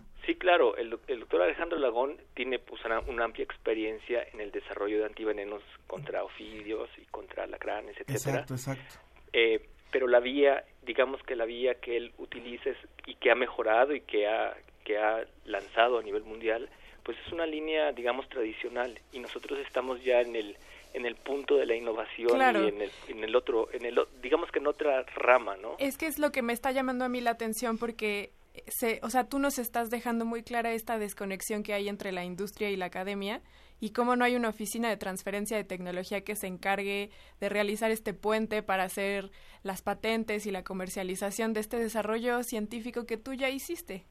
[0.55, 4.53] Claro, el, doc- el doctor Alejandro Lagón tiene pues una, una amplia experiencia en el
[4.53, 8.41] desarrollo de antivenenos contra ofidios y contra alacranes, etcétera.
[8.43, 8.95] Exacto, exacto.
[9.33, 13.35] Eh, pero la vía, digamos que la vía que él utiliza es- y que ha
[13.35, 16.69] mejorado y que ha, que ha lanzado a nivel mundial,
[17.03, 20.57] pues es una línea, digamos, tradicional y nosotros estamos ya en el
[20.93, 22.63] en el punto de la innovación Claro.
[22.65, 25.75] y en el, en el otro, en el, digamos que en otra rama, ¿no?
[25.81, 28.31] Es que es lo que me está llamando a mí la atención porque,
[28.67, 32.25] se, o sea, tú nos estás dejando muy clara esta desconexión que hay entre la
[32.25, 33.43] industria y la academia
[33.81, 37.91] y cómo no hay una oficina de transferencia de tecnología que se encargue de realizar
[37.91, 39.31] este puente para hacer
[39.63, 44.05] las patentes y la comercialización de este desarrollo científico que tú ya hiciste.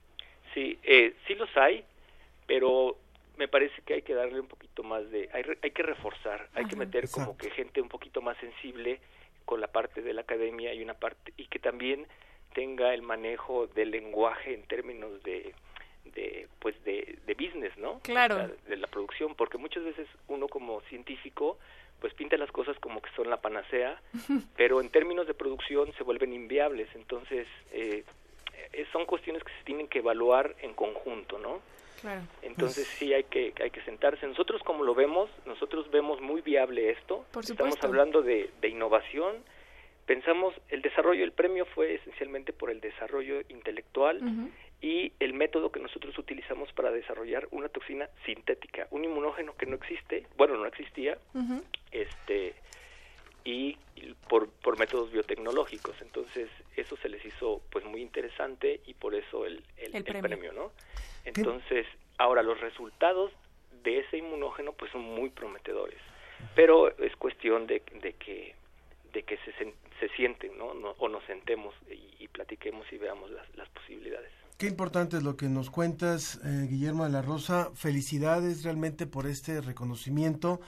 [0.53, 1.85] Sí, eh, sí los hay,
[2.45, 2.97] pero
[3.37, 6.49] me parece que hay que darle un poquito más de, hay, re- hay que reforzar,
[6.53, 8.99] hay que meter como que gente un poquito más sensible
[9.45, 12.05] con la parte de la academia y una parte y que también
[12.53, 15.53] tenga el manejo del lenguaje en términos de,
[16.15, 17.99] de pues de, de business, ¿no?
[17.99, 18.35] Claro.
[18.35, 21.57] O sea, de la producción, porque muchas veces uno como científico
[21.99, 24.01] pues pinta las cosas como que son la panacea,
[24.57, 28.03] pero en términos de producción se vuelven inviables, entonces eh,
[28.73, 31.61] eh, son cuestiones que se tienen que evaluar en conjunto, ¿no?
[32.01, 32.23] Claro.
[32.41, 34.27] Entonces sí hay que hay que sentarse.
[34.27, 37.25] Nosotros como lo vemos, nosotros vemos muy viable esto.
[37.31, 39.37] Por Estamos hablando de, de innovación.
[40.05, 44.19] Pensamos el desarrollo, el premio fue esencialmente por el desarrollo intelectual
[44.81, 49.75] y el método que nosotros utilizamos para desarrollar una toxina sintética, un inmunógeno que no
[49.75, 51.17] existe, bueno no existía,
[51.91, 52.53] este
[53.45, 55.95] y, y por, por métodos biotecnológicos.
[56.01, 60.21] Entonces eso se les hizo pues muy interesante y por eso el, el, El el
[60.21, 60.51] premio.
[60.51, 60.71] ¿no?
[61.23, 61.85] Entonces
[62.17, 63.31] ahora los resultados
[63.83, 65.99] de ese inmunógeno pues son muy prometedores,
[66.55, 68.55] pero es cuestión de, de que
[69.13, 70.73] de que se, se sienten, ¿no?
[70.73, 71.73] No- O nos sentemos
[72.19, 74.31] y, platiquemos y veamos las, las posibilidades.
[74.57, 77.69] Qué importante es lo que nos cuentas, eh, Guillermo de la Rosa.
[77.75, 80.61] Felicidades realmente por este reconocimiento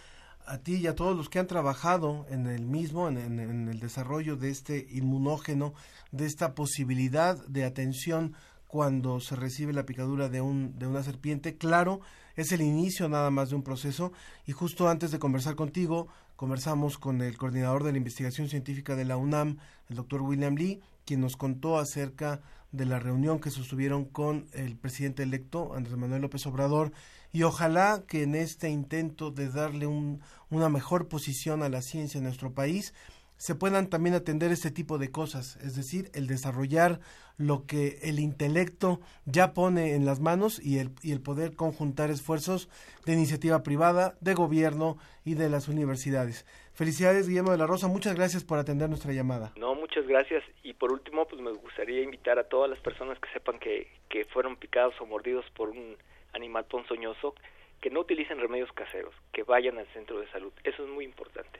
[0.47, 3.79] a ti y a todos los que han trabajado en el mismo, en- en el
[3.79, 5.73] desarrollo de este inmunógeno,
[6.11, 8.35] de esta posibilidad de atención
[8.67, 11.55] cuando se recibe la picadura de, un, de una serpiente.
[11.57, 12.01] Claro,
[12.35, 14.11] es el inicio nada más de un proceso
[14.45, 19.05] y justo antes de conversar contigo, conversamos con el coordinador de la investigación científica de
[19.05, 19.57] la UNAM,
[19.89, 24.75] el doctor William Lee, quien nos contó acerca de la reunión que sostuvieron con el
[24.75, 26.91] presidente electo, Andrés Manuel López Obrador,
[27.31, 30.19] y ojalá que en este intento de darle un-
[30.49, 32.93] una mejor posición a la ciencia en nuestro país,
[33.37, 36.99] se puedan también atender este tipo de cosas, es decir, el desarrollar
[37.37, 42.09] lo que el intelecto ya pone en las manos y el, y el poder conjuntar
[42.09, 42.69] esfuerzos
[43.05, 46.45] de iniciativa privada, de gobierno y de las universidades.
[46.73, 49.53] Felicidades, Guillermo de la Rosa, muchas gracias por atender nuestra llamada.
[49.57, 50.43] No, muchas gracias.
[50.63, 54.25] Y por último, pues me gustaría invitar a todas las personas que sepan que, que
[54.25, 55.95] fueron picados o mordidos por un
[56.33, 57.35] animal ponzoñoso,
[57.85, 60.51] que no utilicen remedios caseros, que vayan al centro de salud.
[60.63, 61.59] Eso es muy importante.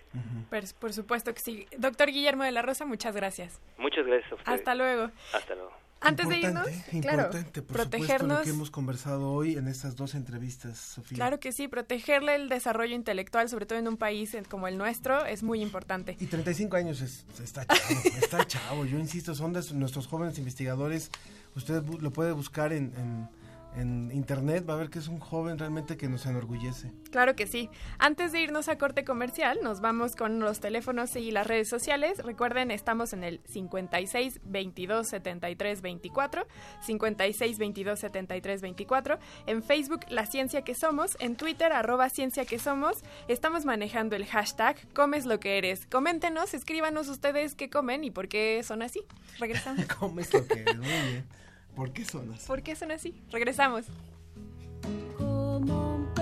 [0.49, 1.67] Por, por supuesto que sí.
[1.77, 3.61] Doctor Guillermo de la Rosa, muchas gracias.
[3.77, 4.57] Muchas gracias a ustedes.
[4.59, 5.11] Hasta luego.
[5.35, 5.71] Hasta luego.
[6.01, 8.37] Antes de irnos, Importante, claro, importante, por supuesto, protegernos.
[8.39, 11.15] lo que hemos conversado hoy en estas dos entrevistas, Sofía.
[11.15, 15.25] Claro que sí, protegerle el desarrollo intelectual, sobre todo en un país como el nuestro,
[15.25, 16.17] es muy importante.
[16.19, 18.85] Y 35 años es- está chavo, está chavo.
[18.85, 21.11] Yo insisto, son de nuestros jóvenes investigadores.
[21.55, 23.44] Usted lo puede buscar en, en-
[23.75, 26.91] en internet, va a ver que es un joven realmente que nos enorgullece.
[27.11, 27.69] Claro que sí.
[27.99, 32.23] Antes de irnos a corte comercial, nos vamos con los teléfonos y las redes sociales.
[32.23, 36.47] Recuerden, estamos en el 56 22 73 24,
[36.81, 42.59] 56 22 73 24, en Facebook La Ciencia que Somos, en Twitter arroba Ciencia que
[42.59, 43.03] Somos.
[43.27, 45.85] Estamos manejando el hashtag Comes lo que eres.
[45.87, 49.03] Coméntenos, escríbanos ustedes qué comen y por qué son así.
[49.39, 49.85] Regresamos.
[49.99, 51.44] Comes lo que es, muy bien.
[51.75, 52.47] ¿Por qué son así?
[52.47, 53.13] ¿Por qué son así?
[53.31, 53.85] Regresamos.
[55.17, 56.13] Como un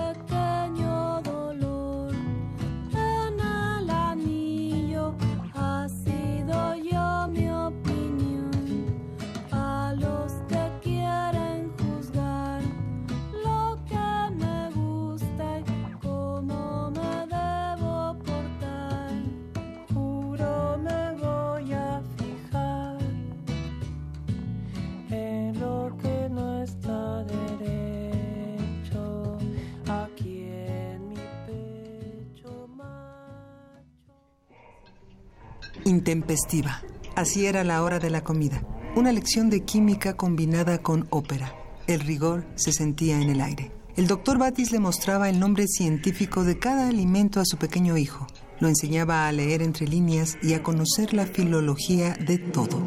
[35.86, 36.82] intempestiva.
[37.16, 38.64] Así era la hora de la comida.
[38.96, 41.56] Una lección de química combinada con ópera.
[41.88, 43.72] El rigor se sentía en el aire.
[43.96, 48.26] El doctor Batis le mostraba el nombre científico de cada alimento a su pequeño hijo.
[48.60, 52.82] Lo enseñaba a leer entre líneas y a conocer la filología de todo.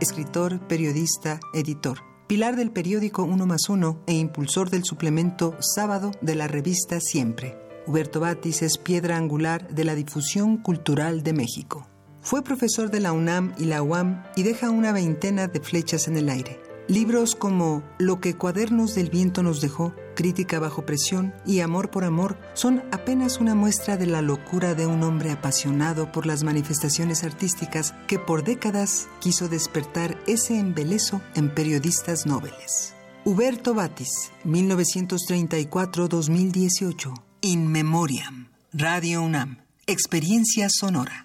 [0.00, 1.98] Escritor, periodista, editor.
[2.26, 7.67] Pilar del periódico Uno más Uno e impulsor del suplemento Sábado de la revista Siempre.
[7.88, 11.88] Huberto Batis es piedra angular de la difusión cultural de México.
[12.20, 16.18] Fue profesor de la UNAM y la UAM y deja una veintena de flechas en
[16.18, 16.60] el aire.
[16.86, 22.04] Libros como Lo que Cuadernos del Viento nos dejó, Crítica bajo presión y Amor por
[22.04, 27.24] Amor son apenas una muestra de la locura de un hombre apasionado por las manifestaciones
[27.24, 32.92] artísticas que por décadas quiso despertar ese embeleso en periodistas nobles.
[33.24, 37.27] Huberto Batis, 1934-2018.
[37.40, 38.48] In Memoriam.
[38.72, 39.58] Radio UNAM.
[39.86, 41.24] Experiencia sonora.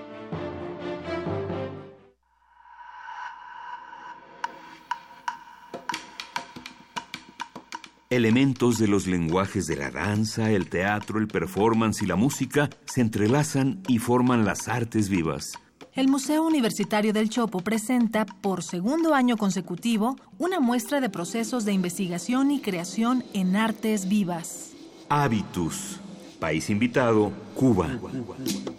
[8.11, 12.99] Elementos de los lenguajes de la danza, el teatro, el performance y la música se
[12.99, 15.53] entrelazan y forman las artes vivas.
[15.93, 21.71] El Museo Universitario del Chopo presenta, por segundo año consecutivo, una muestra de procesos de
[21.71, 24.73] investigación y creación en artes vivas.
[25.07, 26.01] Habitus.
[26.41, 27.87] País invitado, Cuba.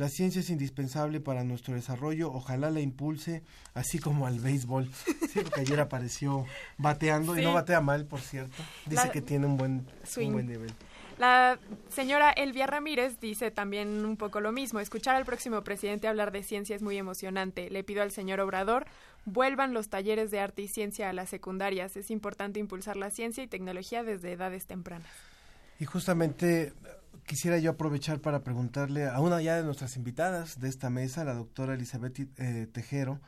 [0.00, 3.42] La ciencia es indispensable para nuestro desarrollo, ojalá la impulse,
[3.74, 4.90] así como al béisbol.
[5.30, 6.46] Sí, porque ayer apareció
[6.78, 8.62] bateando y no batea mal, por cierto.
[8.86, 10.28] Dice La- que tiene un buen, Swing.
[10.28, 10.72] un buen nivel.
[11.18, 11.58] La
[11.90, 14.80] señora Elvia Ramírez dice también un poco lo mismo.
[14.80, 17.68] Escuchar al próximo presidente hablar de ciencia es muy emocionante.
[17.68, 18.86] Le pido al señor Obrador,
[19.26, 21.94] vuelvan los talleres de arte y ciencia a las secundarias.
[21.98, 25.06] Es importante impulsar la ciencia y tecnología desde edades tempranas.
[25.78, 26.72] Y justamente
[27.26, 31.34] quisiera yo aprovechar para preguntarle a una ya de nuestras invitadas de esta mesa, la
[31.34, 33.20] doctora Elizabeth eh, Tejero,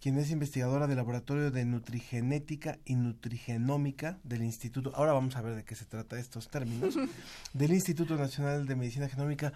[0.00, 5.54] quien es investigadora del Laboratorio de Nutrigenética y Nutrigenómica del Instituto, ahora vamos a ver
[5.54, 6.96] de qué se trata estos términos,
[7.54, 9.52] del Instituto Nacional de Medicina Genómica.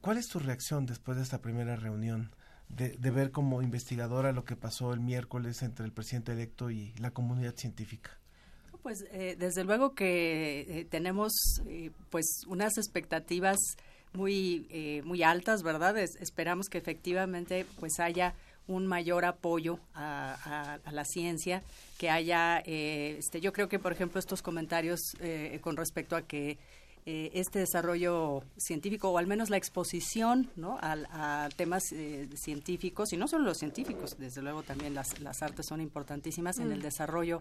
[0.00, 2.34] ¿Cuál es tu reacción después de esta primera reunión?
[2.68, 6.92] De, de ver como investigadora lo que pasó el miércoles entre el presidente electo y
[6.98, 8.17] la comunidad científica.
[8.88, 11.30] Pues eh, desde luego que eh, tenemos
[11.66, 13.58] eh, pues unas expectativas
[14.14, 15.98] muy eh, muy altas, ¿verdad?
[15.98, 18.32] Es- esperamos que efectivamente pues haya
[18.66, 21.62] un mayor apoyo a, a- a la ciencia,
[21.98, 26.22] que haya, eh, este, yo creo que por ejemplo estos comentarios eh, con respecto a
[26.22, 26.56] que
[27.10, 30.76] este desarrollo científico o al menos la exposición ¿no?
[30.82, 35.64] a, temas eh, científicos y no solo los científicos, desde luego también las, las artes
[35.66, 36.72] son importantísimas en Mm.
[36.72, 37.38] el desarrollo,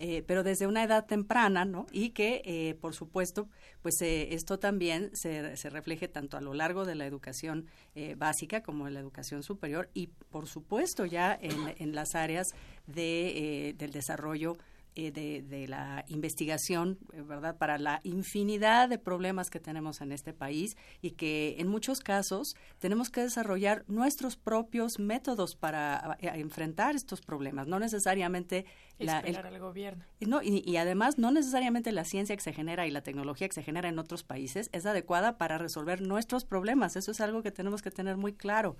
[0.00, 1.86] eh, pero desde una edad temprana, ¿no?
[1.92, 3.48] Y que, eh, por supuesto,
[3.82, 8.14] pues eh, esto también se, se refleje tanto a lo largo de la educación eh,
[8.16, 12.54] básica como en la educación superior y, por supuesto, ya en, en las áreas
[12.86, 14.56] de, eh, del desarrollo
[14.98, 17.58] eh, de, de, la investigación, eh, ¿verdad?
[17.58, 22.56] Para la infinidad de problemas que tenemos en este país y que en muchos casos
[22.78, 28.64] tenemos que desarrollar nuestros propios métodos para eh, enfrentar estos problemas, no necesariamente
[28.98, 30.04] la, el, al gobierno.
[30.20, 33.54] No, y, y, además no necesariamente la ciencia que se genera y la tecnología que
[33.54, 36.96] se genera en otros países es adecuada para resolver nuestros problemas.
[36.96, 38.76] Eso es algo que tenemos que tener muy claro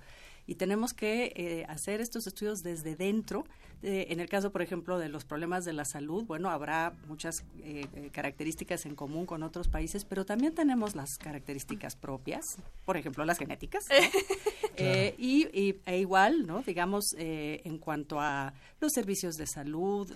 [0.47, 3.45] y tenemos que eh, hacer estos estudios desde dentro.
[3.83, 7.43] Eh, en el caso, por ejemplo, de los problemas de la salud, bueno, habrá muchas
[7.59, 12.43] eh, características en común con otros países, pero también tenemos las características propias,
[12.85, 13.85] por ejemplo, las genéticas.
[14.75, 15.15] claro.
[15.17, 16.63] y, y, e igual, ¿no?
[16.63, 20.11] Digamos, en cuanto a los servicios de salud,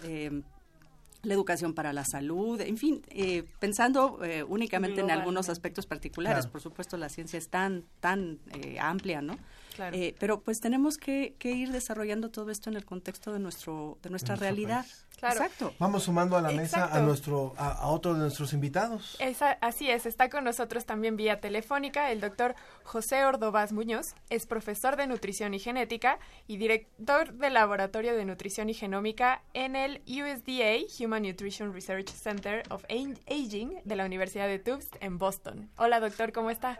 [1.23, 6.47] la educación para la salud, en fin, eh, pensando eh, únicamente en algunos aspectos particulares.
[6.47, 9.37] Por supuesto, la ciencia es tan, tan eh, amplia, ¿no?
[9.75, 9.97] Claro.
[10.19, 14.09] pero pues tenemos que, que, ir desarrollando todo esto en el contexto de nuestro de
[14.09, 14.85] nuestra realidad.
[15.17, 15.35] Claro.
[15.35, 15.73] Exacto.
[15.77, 19.17] Vamos sumando a la mesa a nuestro a, a, otro de nuestros invitados.
[19.19, 24.45] Esa, así es, está con nosotros también vía telefónica el doctor José Ordovás Muñoz, es
[24.45, 30.01] profesor de nutrición y genética y director del laboratorio de nutrición y genómica en el
[30.07, 35.69] USDA Human Nutrition Research Center of Aging de la Universidad de Tufts en Boston.
[35.77, 36.79] Hola doctor, ¿cómo está?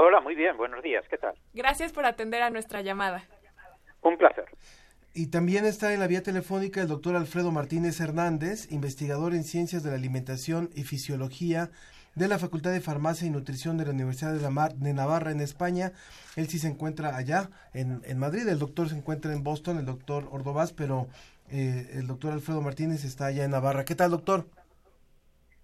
[0.00, 1.34] Hola, muy bien, buenos días, ¿qué tal?
[1.54, 3.24] Gracias por atender a nuestra llamada.
[4.00, 4.44] Un placer.
[5.12, 9.82] Y también está en la vía telefónica el doctor Alfredo Martínez Hernández, investigador en Ciencias
[9.82, 11.70] de la Alimentación y Fisiología
[12.14, 15.32] de la Facultad de Farmacia y Nutrición de la Universidad de, la Mar, de Navarra
[15.32, 15.90] en España.
[16.36, 19.86] Él sí se encuentra allá, en, en, Madrid, el doctor se encuentra en Boston, el
[19.86, 21.08] doctor Ordovás, pero
[21.50, 23.84] eh, el doctor Alfredo Martínez está allá en Navarra.
[23.84, 24.44] ¿Qué tal, doctor?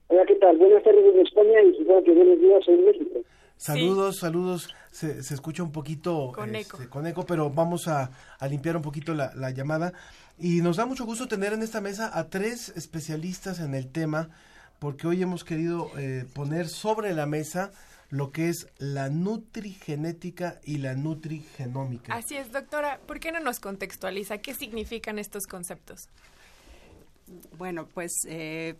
[0.08, 0.56] Hola, ¿qué tal?
[0.56, 3.20] Buenas tardes en España y supongo que buenos días en México.
[3.56, 4.20] Saludos, sí.
[4.22, 4.74] saludos.
[4.90, 6.90] Se, se, escucha un poquito con, este, eco.
[6.90, 9.92] con eco, pero vamos a, a limpiar un poquito la, la, llamada.
[10.38, 14.30] Y nos da mucho gusto tener en esta mesa a tres especialistas en el tema,
[14.78, 17.72] porque hoy hemos querido eh, poner sobre la mesa
[18.10, 22.14] lo que es la nutrigenética y la nutrigenómica.
[22.14, 23.00] Así es, doctora.
[23.06, 26.08] ¿Por qué no nos contextualiza qué significan estos conceptos?
[27.56, 28.76] Bueno, pues eh,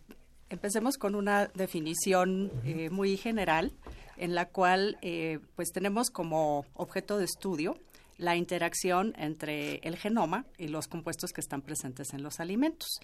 [0.49, 3.73] empecemos con una definición eh, muy general
[4.17, 7.77] en la cual eh, pues tenemos como objeto de estudio
[8.17, 12.99] la interacción entre el genoma y los compuestos que están presentes en los alimentos.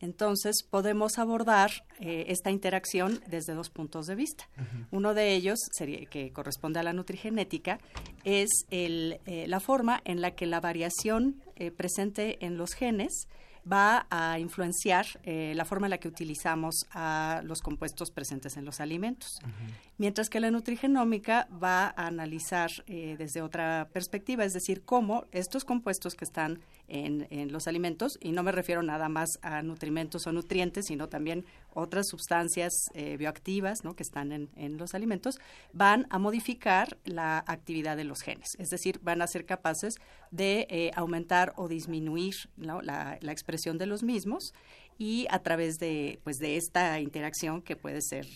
[0.00, 1.70] Entonces podemos abordar
[2.00, 4.48] eh, esta interacción desde dos puntos de vista.
[4.56, 4.86] Uh -huh.
[4.90, 7.78] Uno de ellos, sería, que corresponde a la nutrigenética,
[8.24, 13.28] es el, eh, la forma en la que la variación eh, presente en los genes
[13.70, 18.64] va a influenciar eh, la forma en la que utilizamos a los compuestos presentes en
[18.64, 19.38] los alimentos.
[19.42, 19.74] Uh -huh.
[19.98, 25.64] Mientras que la nutrigenómica va a analizar eh, desde otra perspectiva, es decir, cómo estos
[25.64, 30.32] compuestos que están en, los alimentos, y no me refiero nada más a nutrimentos o
[30.32, 33.94] nutrientes, sino también otras sustancias eh, bioactivas ¿no?
[33.94, 35.38] que están en, en, los alimentos,
[35.72, 38.56] van a modificar la actividad de los genes.
[38.58, 39.96] Es decir, van a ser capaces
[40.30, 44.52] de eh, aumentar o disminuir la, la, expresión de los mismos
[44.98, 48.26] y a través de, pues, de esta interacción que puede ser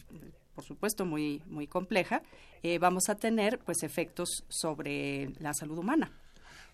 [0.55, 2.21] por supuesto muy muy compleja
[2.65, 6.11] eh, vamos a tener pues efectos sobre la salud humana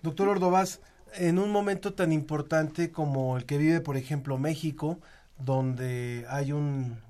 [0.02, 0.80] doctor Ordovás
[1.14, 5.00] en un momento tan importante como el que vive por ejemplo México
[5.38, 7.02] donde hay un,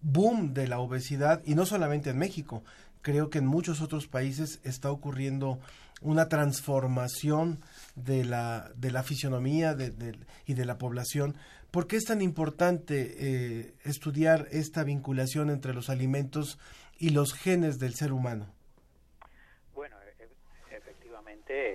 [0.00, 2.62] boom de la obesidad y no solamente en México
[3.02, 5.58] creo que en muchos otros países está ocurriendo
[6.00, 7.60] una transformación
[7.96, 11.36] de la, de la fisionomía de, de, y de la población.
[11.70, 16.58] ¿Por qué es tan importante eh, estudiar esta vinculación entre los alimentos
[16.98, 18.46] y los genes del ser humano?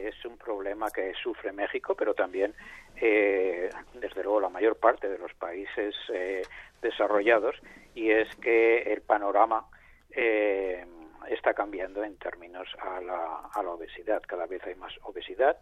[0.07, 2.53] Es un problema que sufre México, pero también,
[2.95, 6.41] eh, desde luego, la mayor parte de los países eh,
[6.81, 7.55] desarrollados,
[7.95, 9.65] y es que el panorama
[10.11, 10.85] eh,
[11.29, 14.21] está cambiando en términos a la, a la, obesidad.
[14.25, 15.57] Cada vez hay más obesidad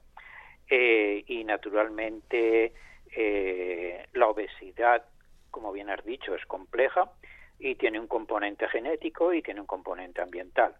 [0.69, 2.73] eh, y naturalmente
[3.15, 5.03] eh, la obesidad,
[5.51, 7.11] como bien has dicho, es compleja
[7.59, 10.75] y tiene un componente genético y tiene un componente ambiental.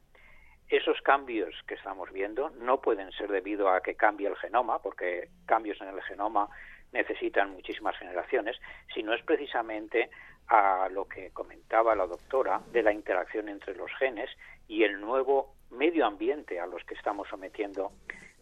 [0.69, 5.29] Esos cambios que estamos viendo no pueden ser debido a que cambie el genoma, porque
[5.45, 6.49] cambios en el genoma
[6.91, 8.57] necesitan muchísimas generaciones,
[8.93, 10.09] sino es precisamente
[10.47, 14.29] a lo que comentaba la doctora de la interacción entre los genes
[14.67, 17.91] y el nuevo medio ambiente a los que estamos sometiendo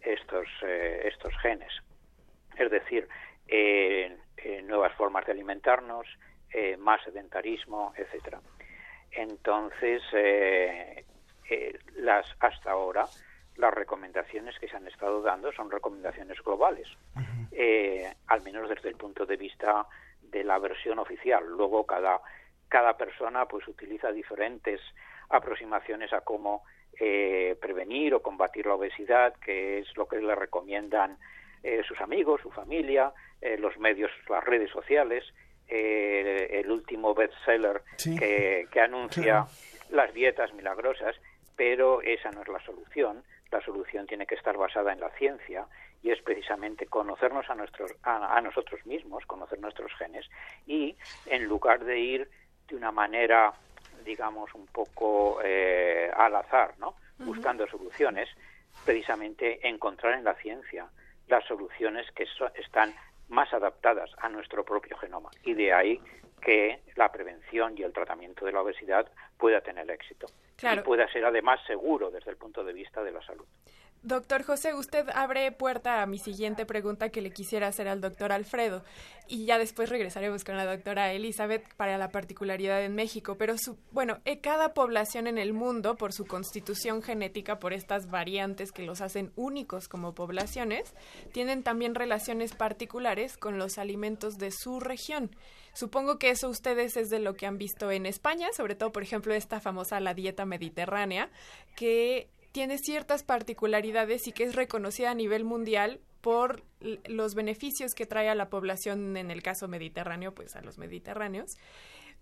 [0.02, 1.72] estos, eh, estos genes.
[2.56, 3.08] Es decir,
[3.48, 6.06] eh, eh, nuevas formas de alimentarnos,
[6.50, 8.40] eh, más sedentarismo, etcétera.
[9.10, 10.02] Entonces,
[11.96, 13.06] las hasta ahora
[13.56, 16.86] las recomendaciones que se han estado dando son recomendaciones globales,
[17.52, 19.86] eh, al menos desde el punto de vista
[20.20, 21.42] de la versión oficial.
[21.46, 22.20] Luego cada,
[22.68, 24.80] cada persona pues utiliza diferentes
[25.30, 26.64] aproximaciones a cómo
[26.98, 31.18] eh, prevenir o combatir la obesidad, que es lo que le recomiendan
[31.62, 35.24] eh, sus amigos, su familia, eh, los medios, las redes sociales,
[35.68, 38.16] eh, el último bestseller Sí.
[38.16, 39.46] que, que anuncia Claro.
[39.90, 41.16] las dietas milagrosas,
[41.56, 43.24] pero esa no es la solución.
[43.50, 45.66] La solución tiene que estar basada en la ciencia
[46.02, 50.28] y es precisamente conocernos a, nuestros, a, a nosotros mismos, conocer nuestros genes
[50.66, 50.96] y
[51.26, 52.30] en lugar de ir
[52.68, 53.52] de una manera,
[54.04, 56.94] digamos, un poco eh, al azar, ¿no?
[57.18, 58.28] Buscando soluciones,
[58.84, 60.86] precisamente encontrar en la ciencia
[61.28, 62.94] las soluciones que so- están
[63.28, 65.30] más adaptadas a nuestro propio genoma.
[65.44, 66.00] Y de ahí
[66.46, 70.28] que la prevención y el tratamiento de la obesidad pueda tener éxito.
[70.54, 70.80] Claro.
[70.80, 73.44] Y pueda ser además seguro desde el punto de vista de la salud.
[74.02, 78.30] Doctor José, usted abre puerta a mi siguiente pregunta que le quisiera hacer al doctor
[78.30, 78.84] Alfredo
[79.26, 83.34] y ya después regresaremos con la doctora Elizabeth para la particularidad en México.
[83.36, 88.08] Pero, su, bueno, eh, cada población en el mundo, por su constitución genética, por estas
[88.08, 90.94] variantes que los hacen únicos como poblaciones,
[91.32, 95.30] tienen también relaciones particulares con los alimentos de su región.
[95.76, 99.02] Supongo que eso ustedes es de lo que han visto en España, sobre todo, por
[99.02, 101.30] ejemplo, esta famosa la dieta mediterránea,
[101.76, 108.06] que tiene ciertas particularidades y que es reconocida a nivel mundial por los beneficios que
[108.06, 111.58] trae a la población, en el caso mediterráneo, pues a los mediterráneos,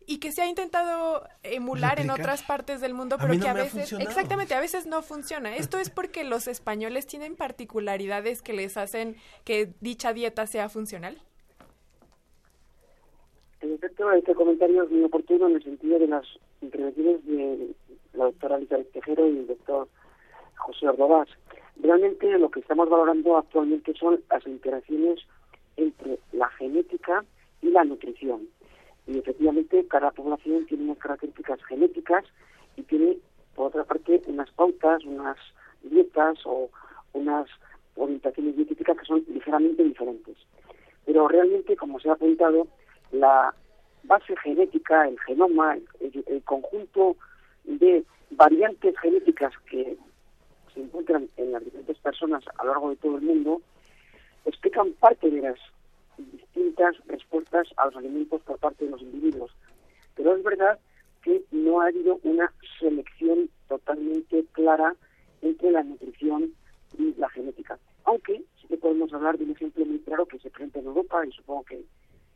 [0.04, 3.52] y que se ha intentado emular en otras partes del mundo, A pero que a
[3.52, 5.54] veces, exactamente, a veces no funciona.
[5.54, 11.22] Esto es porque los españoles tienen particularidades que les hacen que dicha dieta sea funcional.
[13.64, 16.26] En efecto, este comentario es muy oportuno en el sentido de las
[16.60, 17.74] intervenciones de
[18.12, 19.88] la doctora Elizabeth Tejero y el doctor
[20.56, 21.28] José Ordovás.
[21.80, 25.18] Realmente lo que estamos valorando actualmente son las interacciones
[25.78, 27.24] entre la genética
[27.62, 28.46] y la nutrición.
[29.06, 32.26] Y efectivamente cada población tiene unas características genéticas
[32.76, 33.16] y tiene,
[33.54, 35.38] por otra parte, unas pautas, unas
[35.82, 36.68] dietas o
[37.14, 37.48] unas
[37.96, 40.36] orientaciones dietéticas que son ligeramente diferentes.
[41.06, 42.66] Pero realmente, como se ha apuntado,
[43.14, 43.54] la
[44.04, 47.16] base genética, el genoma, el, conjunto
[47.64, 49.96] de variantes genéticas que
[50.74, 53.62] se encuentran en las diferentes personas a lo largo de todo el mundo,
[54.44, 55.58] explican parte de las
[56.18, 59.50] distintas respuestas a los alimentos por parte de los individuos.
[60.16, 60.78] Pero es verdad
[61.22, 64.94] que no ha habido una selección totalmente clara
[65.40, 66.52] entre la nutrición
[66.98, 67.78] y la genética.
[68.04, 71.24] Aunque sí que podemos hablar de un ejemplo muy claro que se presenta en Europa
[71.26, 71.84] y supongo que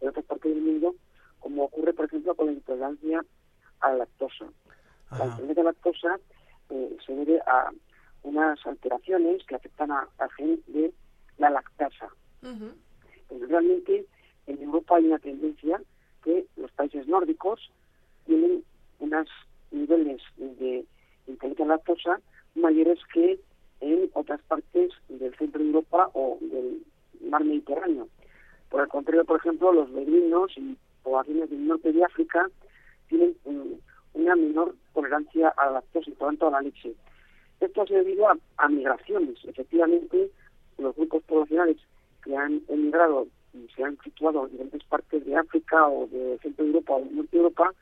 [0.00, 0.94] en otras partes del mundo,
[1.40, 3.24] como ocurre, por ejemplo, con la intolerancia
[3.80, 4.46] a la lactosa.
[5.10, 6.20] La intolerancia a la lactosa
[6.70, 7.70] eh, se debe a
[8.24, 10.92] unas alteraciones que afectan a- al gen de
[11.38, 12.08] la lactasa.
[13.28, 14.06] Pero realmente
[14.46, 15.80] en Europa hay una tendencia
[16.24, 17.70] que los países nórdicos
[18.26, 18.64] tienen
[18.98, 19.28] unos
[19.70, 20.84] niveles de
[21.26, 22.20] intolerancia a la lactosa
[22.54, 23.38] mayores que
[23.80, 26.82] en otras partes del centro de Europa o del
[27.30, 28.08] mar Mediterráneo.
[28.70, 32.48] Por el contrario, por ejemplo, los beduinos y poblaciones del norte de África
[33.08, 33.72] tienen mm,
[34.14, 36.94] una menor tolerancia a la lactosa y por tanto a la leche.
[37.60, 39.38] Esto se debido a, a migraciones.
[39.44, 40.30] Efectivamente,
[40.78, 41.78] los grupos poblacionales
[42.22, 46.64] que han emigrado y se han situado en diferentes partes de África o de centro
[46.64, 47.74] de Europa o del norte de Europa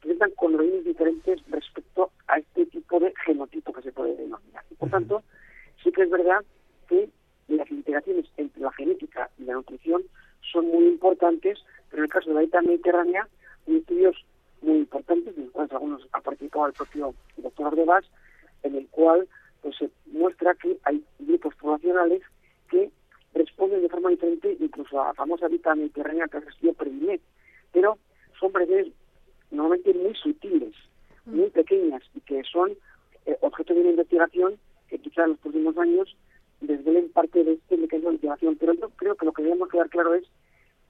[0.00, 4.64] presentan condiciones diferentes respecto a este tipo de genotipo que se puede denominar.
[4.70, 5.22] Y por tanto,
[5.82, 6.42] sí que es verdad
[6.88, 7.10] que
[7.48, 10.02] las integraciones entre la genética y la nutrición
[10.52, 13.28] son muy importantes, pero en el caso de la dieta mediterránea,
[13.66, 14.16] hay estudios
[14.62, 18.04] muy importantes, de los cuales algunos ha participado el propio doctor Ordovás,
[18.62, 19.28] en el cual
[19.62, 22.22] pues se muestra que hay grupos poblacionales
[22.70, 22.90] que
[23.34, 27.20] responden de forma diferente incluso a la famosa dieta mediterránea que ha sido Predimet,
[27.72, 27.98] pero
[28.38, 28.88] son presiones
[29.50, 30.74] normalmente muy sutiles,
[31.26, 32.72] muy pequeñas y que son
[33.26, 36.16] eh, objeto de una investigación que quizá en los próximos años
[36.60, 38.56] desvelen parte de este mecanismo de investigación.
[38.56, 40.24] Pero yo creo que lo que debemos quedar claro es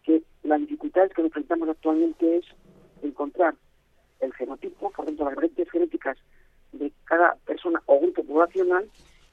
[0.05, 2.45] que las dificultades que enfrentamos actualmente es
[3.03, 3.55] encontrar
[4.21, 6.19] el genotipo, por tanto las variantes genéticas
[6.73, 8.89] de cada persona o grupo poblacional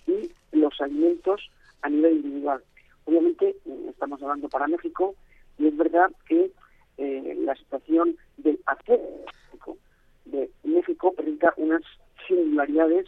[0.08, 1.50] y los alimentos
[1.82, 2.64] a nivel individual.
[3.06, 3.56] Obviamente
[3.90, 5.16] estamos hablando para México
[5.58, 6.52] y es verdad que
[6.98, 9.78] eh, la situación del acceso
[10.26, 11.82] de México presenta unas
[12.28, 13.06] singularidades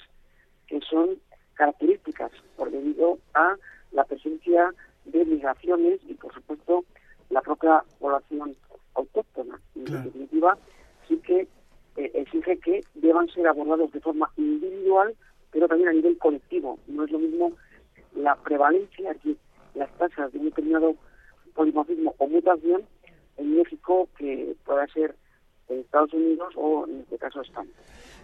[0.67, 1.17] que son
[1.59, 3.55] características por debido a
[3.91, 6.85] la presencia de migraciones y por supuesto
[7.29, 8.55] la propia población
[8.95, 9.59] autóctona.
[9.75, 10.57] Y en definitiva
[11.07, 11.41] sí que
[11.97, 15.13] eh, exige que deban ser abordados de forma individual
[15.51, 16.79] pero también a nivel colectivo.
[16.87, 17.51] No es lo mismo
[18.15, 19.35] la prevalencia, aquí
[19.73, 20.95] las tasas de un determinado
[21.55, 22.83] polimorfismo o mutación
[23.37, 25.15] en México que pueda ser
[25.69, 27.71] en Estados Unidos o en este caso España.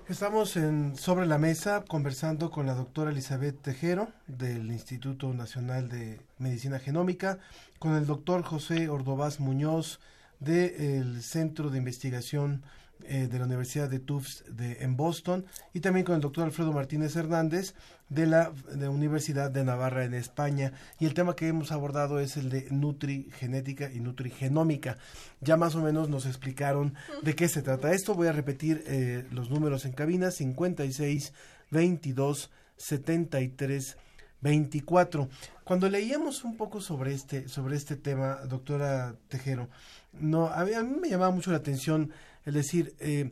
[0.07, 6.21] Estamos en, sobre la mesa conversando con la doctora Elizabeth Tejero del Instituto Nacional de
[6.37, 7.39] Medicina Genómica,
[7.79, 9.99] con el doctor José Ordovás Muñoz
[10.39, 12.61] del Centro de Investigación
[13.03, 16.71] eh, de la Universidad de Tufts de, en Boston y también con el doctor Alfredo
[16.71, 17.75] Martínez Hernández
[18.09, 20.73] de la de Universidad de Navarra en España.
[20.99, 24.97] Y el tema que hemos abordado es el de nutrigenética y nutrigenómica.
[25.41, 28.15] Ya más o menos nos explicaron de qué se trata esto.
[28.15, 31.33] Voy a repetir eh, los números en cabina 56
[31.71, 33.97] 22 73
[34.41, 35.29] 24.
[35.63, 39.69] Cuando leíamos un poco sobre este, sobre este tema, doctora Tejero,
[40.13, 42.11] no, a mí, a mí me llamaba mucho la atención
[42.45, 43.31] es decir, eh,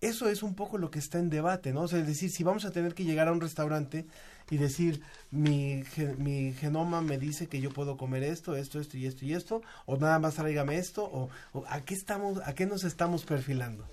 [0.00, 1.82] Eso es un poco lo que está en debate, ¿no?
[1.82, 4.04] O sea, es decir, si vamos a tener que llegar a un restaurante
[4.50, 5.00] y decir,
[5.30, 5.84] mi,
[6.18, 9.62] mi genoma me dice que yo puedo comer esto, esto, esto y esto y esto,
[9.86, 11.30] o nada más tráigame esto, o,
[11.68, 13.86] ¿a, qué estamos, ¿a qué nos estamos perfilando?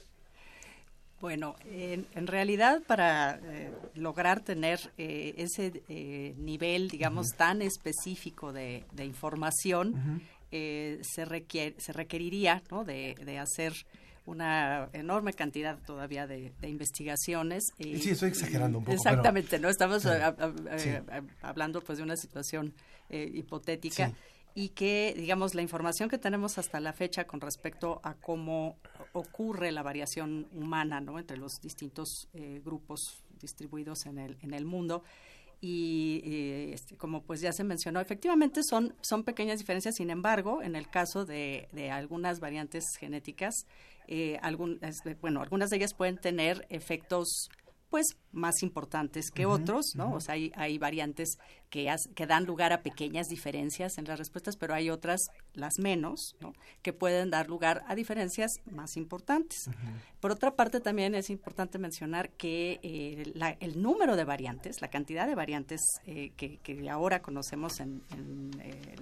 [1.22, 8.86] Bueno, en, realidad para eh, lograr tener eh, ese eh, nivel, digamos, tan específico de,
[9.00, 12.86] información, se, requiere, se requeriría ¿no?
[12.86, 13.74] de, hacer
[14.26, 17.64] una enorme cantidad todavía de, investigaciones.
[17.78, 18.96] sí, estoy exagerando un poco.
[18.96, 19.68] Exactamente, ¿no?
[19.68, 20.06] Estamos
[21.42, 22.74] hablando pues de una situación
[23.10, 24.14] hipotética
[24.56, 28.78] y que, digamos, la información que tenemos hasta la fecha con respecto a cómo
[29.14, 31.20] ocurre la variación humana ¿no?
[31.20, 35.04] entre los distintos eh, grupos distribuidos en el, en el mundo.
[35.62, 40.62] Y eh, este, como pues ya se mencionó, efectivamente son, son pequeñas diferencias, sin embargo,
[40.64, 43.66] en el caso de, de algunas variantes genéticas,
[44.08, 44.40] eh,
[45.22, 47.50] bueno, algunas de ellas pueden tener efectos
[47.90, 50.14] pues más importantes que otros, ¿no?
[50.14, 51.38] O sea, hay, hay variantes
[51.70, 55.22] que, que dan lugar a pequeñas diferencias en las respuestas, pero hay otras,
[55.54, 56.54] las menos, ¿no?
[56.82, 59.70] que pueden dar lugar a diferencias más importantes.
[60.20, 65.28] Por otra parte, también es importante mencionar que eh, el número de variantes, la cantidad
[65.28, 66.60] de variantes eh, que,
[66.90, 68.02] ahora conocemos en,
[68.62, 68.96] eh,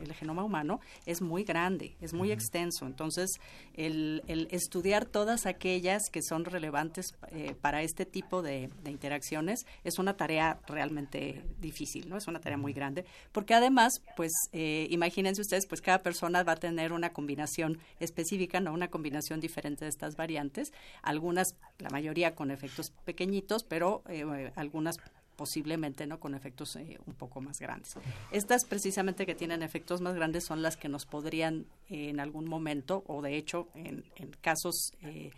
[0.00, 2.86] el genoma humano es muy grande, es muy extenso.
[2.86, 3.30] Entonces,
[3.74, 7.14] el, estudiar todas aquellas que son relevantes
[7.60, 12.13] para este tipo de, de interacciones es una tarea realmente difícil, ¿no?
[12.16, 16.52] Es una tarea muy grande, porque además, pues, eh, imagínense ustedes, pues cada persona va
[16.52, 22.34] a tener una combinación específica, no una combinación diferente de estas variantes, algunas, la mayoría
[22.34, 24.98] con efectos pequeñitos, pero eh, algunas
[25.36, 27.96] posiblemente no con efectos eh, un poco más grandes.
[28.30, 33.04] Estas precisamente que tienen efectos más grandes son las que nos podrían en algún momento
[33.06, 35.30] o de hecho en, en casos eh,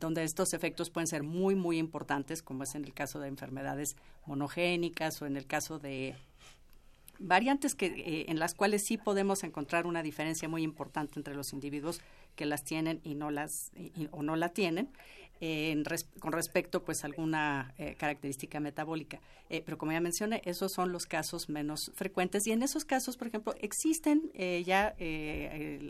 [0.00, 3.96] donde estos efectos pueden ser muy, muy importantes, como es en el caso de enfermedades
[4.26, 6.16] monogénicas o en el caso de
[7.18, 11.52] variantes que, eh, en las cuales sí podemos encontrar una diferencia muy importante entre los
[11.52, 12.00] individuos
[12.34, 13.70] que las tienen y no las
[14.10, 14.88] o no la tienen
[16.18, 19.20] con respecto pues a alguna eh, característica metabólica.
[19.50, 22.46] Eh, pero como ya mencioné, esos son los casos menos frecuentes.
[22.46, 24.94] Y en esos casos, por ejemplo, existen eh, ya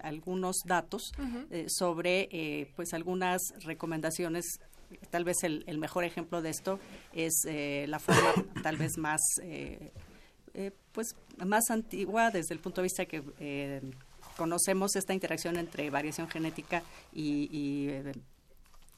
[0.02, 1.12] algunos datos
[1.68, 4.60] sobre pues algunas recomendaciones.
[5.10, 6.78] Tal vez el, el, mejor ejemplo de esto
[7.12, 8.32] es la forma
[8.62, 9.20] tal vez más
[10.92, 13.22] pues más antigua desde el punto de vista que
[14.36, 16.82] conocemos esta interacción entre variación genética
[17.12, 17.88] y, y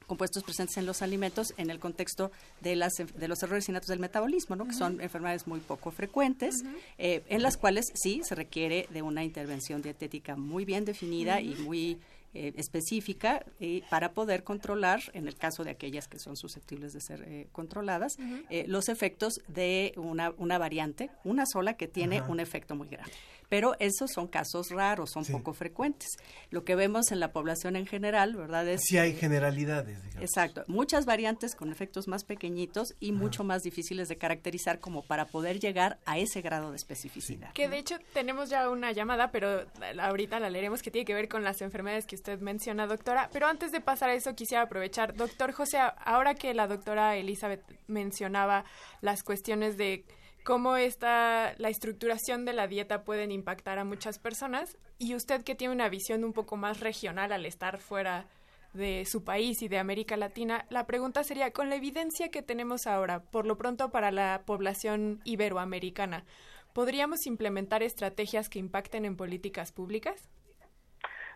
[0.09, 4.01] compuestos presentes en los alimentos en el contexto de, las, de los errores innatos del
[4.01, 4.67] metabolismo, ¿no?
[4.67, 6.65] que son enfermedades muy poco frecuentes,
[6.99, 11.55] eh, en las cuales sí se requiere de una intervención dietética muy bien definida y
[11.57, 11.99] muy
[12.35, 17.01] eh, específica eh, para poder controlar, en el caso de aquellas que son susceptibles de
[17.01, 18.19] ser eh, controladas,
[18.51, 23.13] eh, los efectos de una, una variante, una sola que tiene un efecto muy grande.
[23.49, 25.33] Pero esos son casos raros, son Sí.
[25.33, 26.09] poco frecuentes.
[26.51, 28.69] Lo que vemos en la población en general, ¿verdad?
[28.69, 30.23] Es Sí hay generalidades, digamos.
[30.23, 35.25] Exacto, muchas variantes con efectos más pequeñitos y mucho más difíciles de caracterizar como para
[35.27, 37.53] poder llegar a ese grado de especificidad.
[37.53, 39.65] Que de hecho tenemos ya una llamada, pero
[40.01, 43.31] ahorita la leeremos, que tiene que ver con las enfermedades que usted menciona, doctora.
[43.33, 47.63] Pero antes de pasar a eso, quisiera aprovechar, doctor José, ahora que la doctora Elizabeth
[47.87, 48.65] mencionaba
[49.01, 50.05] las cuestiones de
[50.49, 55.55] cómo está la estructuración de la dieta pueden impactar a muchas personas, y usted que
[55.55, 58.25] tiene una visión un poco más regional al estar fuera
[58.73, 62.87] de su país y de América Latina, la pregunta sería, con la evidencia que tenemos
[62.87, 66.25] ahora, por lo pronto para la población iberoamericana,
[66.73, 70.31] ¿podríamos implementar estrategias que impacten en políticas públicas?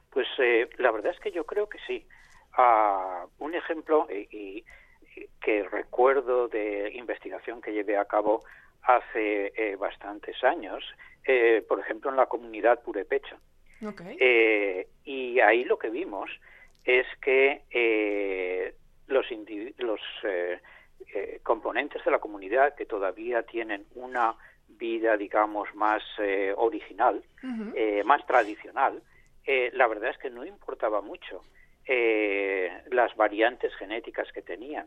[0.08, 2.06] Pues eh, la verdad es que yo creo que sí.
[2.56, 4.64] Ah, un ejemplo y- y
[5.42, 8.40] que recuerdo de investigación que llevé a cabo
[8.82, 10.84] hace eh, bastantes años,
[11.24, 13.36] eh, por ejemplo en la comunidad Purepecha.
[14.20, 16.30] Eh, y ahí lo que vimos
[16.84, 18.74] es que eh,
[19.08, 19.26] los,
[19.78, 20.60] los eh,
[21.42, 24.36] componentes de la comunidad que todavía tienen una
[24.68, 27.22] vida, digamos, más eh, original,
[28.04, 29.02] más tradicional,
[29.72, 31.42] la verdad es que no importaba mucho
[31.86, 34.86] eh, las variantes genéticas que tenían.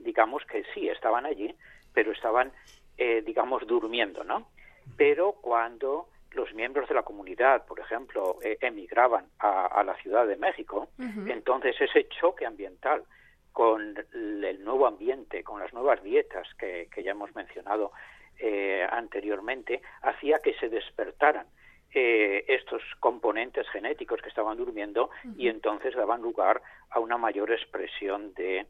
[0.00, 1.54] Digamos que sí, estaban allí,
[1.94, 2.52] pero estaban,
[2.98, 4.48] eh, digamos, durmiendo, ¿no?
[4.96, 10.26] Pero cuando los miembros de la comunidad, por ejemplo, eh, emigraban a, a la Ciudad
[10.26, 13.04] de México, entonces ese choque ambiental
[13.52, 17.92] con el nuevo ambiente, con las nuevas dietas que, que ya hemos mencionado
[18.40, 21.46] eh, anteriormente, hacía que se despertaran
[21.94, 28.34] eh, estos componentes genéticos que estaban durmiendo y entonces daban lugar a una mayor expresión
[28.34, 28.66] de,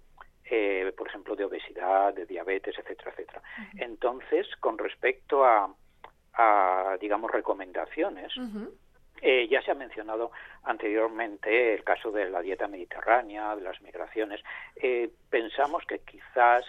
[0.50, 3.42] eh, por ejemplo, de obesidad, de diabetes, etcétera, etcétera.
[3.76, 5.72] Entonces, con respecto a,
[6.34, 8.32] a digamos, recomendaciones,
[9.20, 10.32] eh, ya se ha mencionado
[10.64, 14.42] anteriormente el caso de la dieta mediterránea, de las migraciones.
[14.76, 16.64] Eh, pensamos que quizás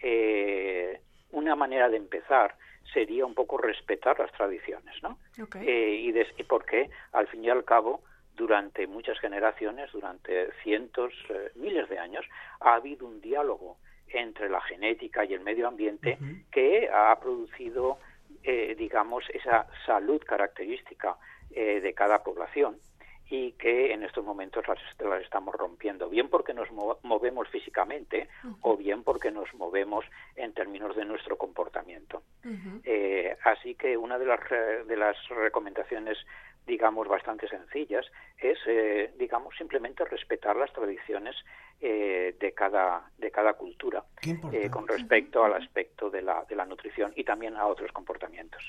[0.00, 1.00] eh,
[1.30, 2.56] una manera de empezar
[2.92, 5.18] sería un poco respetar las tradiciones, ¿no?
[5.62, 8.02] Eh, y, y porque al fin y al cabo
[8.42, 12.26] durante muchas generaciones, durante cientos, eh, miles de años,
[12.58, 13.76] ha habido un diálogo
[14.08, 16.18] entre la genética y el medio ambiente
[16.50, 17.98] que ha producido,
[18.42, 21.16] eh, digamos, esa salud característica
[21.52, 22.78] eh, de cada población
[23.34, 28.28] y que en estos momentos las, las estamos rompiendo, bien porque nos mo- movemos físicamente
[28.60, 30.04] o bien porque nos movemos
[30.36, 32.22] en términos de nuestro comportamiento.
[32.84, 36.18] Eh, así que una de las, re- de las recomendaciones,
[36.66, 38.04] digamos, bastante sencillas
[38.36, 41.34] es, eh, digamos, simplemente respetar las tradiciones
[41.80, 44.04] eh, de, cada, de cada cultura
[44.52, 48.62] eh, con respecto al aspecto de la, de la nutrición y también a otros comportamientos.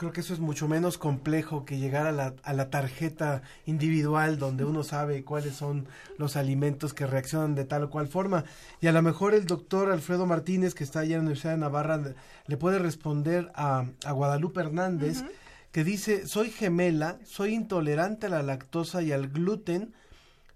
[0.00, 4.38] Creo que eso es mucho menos complejo que llegar a la, a la tarjeta individual
[4.38, 5.86] donde uno sabe cuáles son
[6.16, 8.44] los alimentos que reaccionan de tal o cual forma.
[8.80, 11.58] Y a lo mejor el doctor Alfredo Martínez, que está allá en la Universidad de
[11.58, 12.00] Navarra,
[12.46, 15.22] le- puede responder a, a Guadalupe Hernández,
[15.70, 19.92] que dice, soy gemela, soy intolerante a la lactosa y al gluten,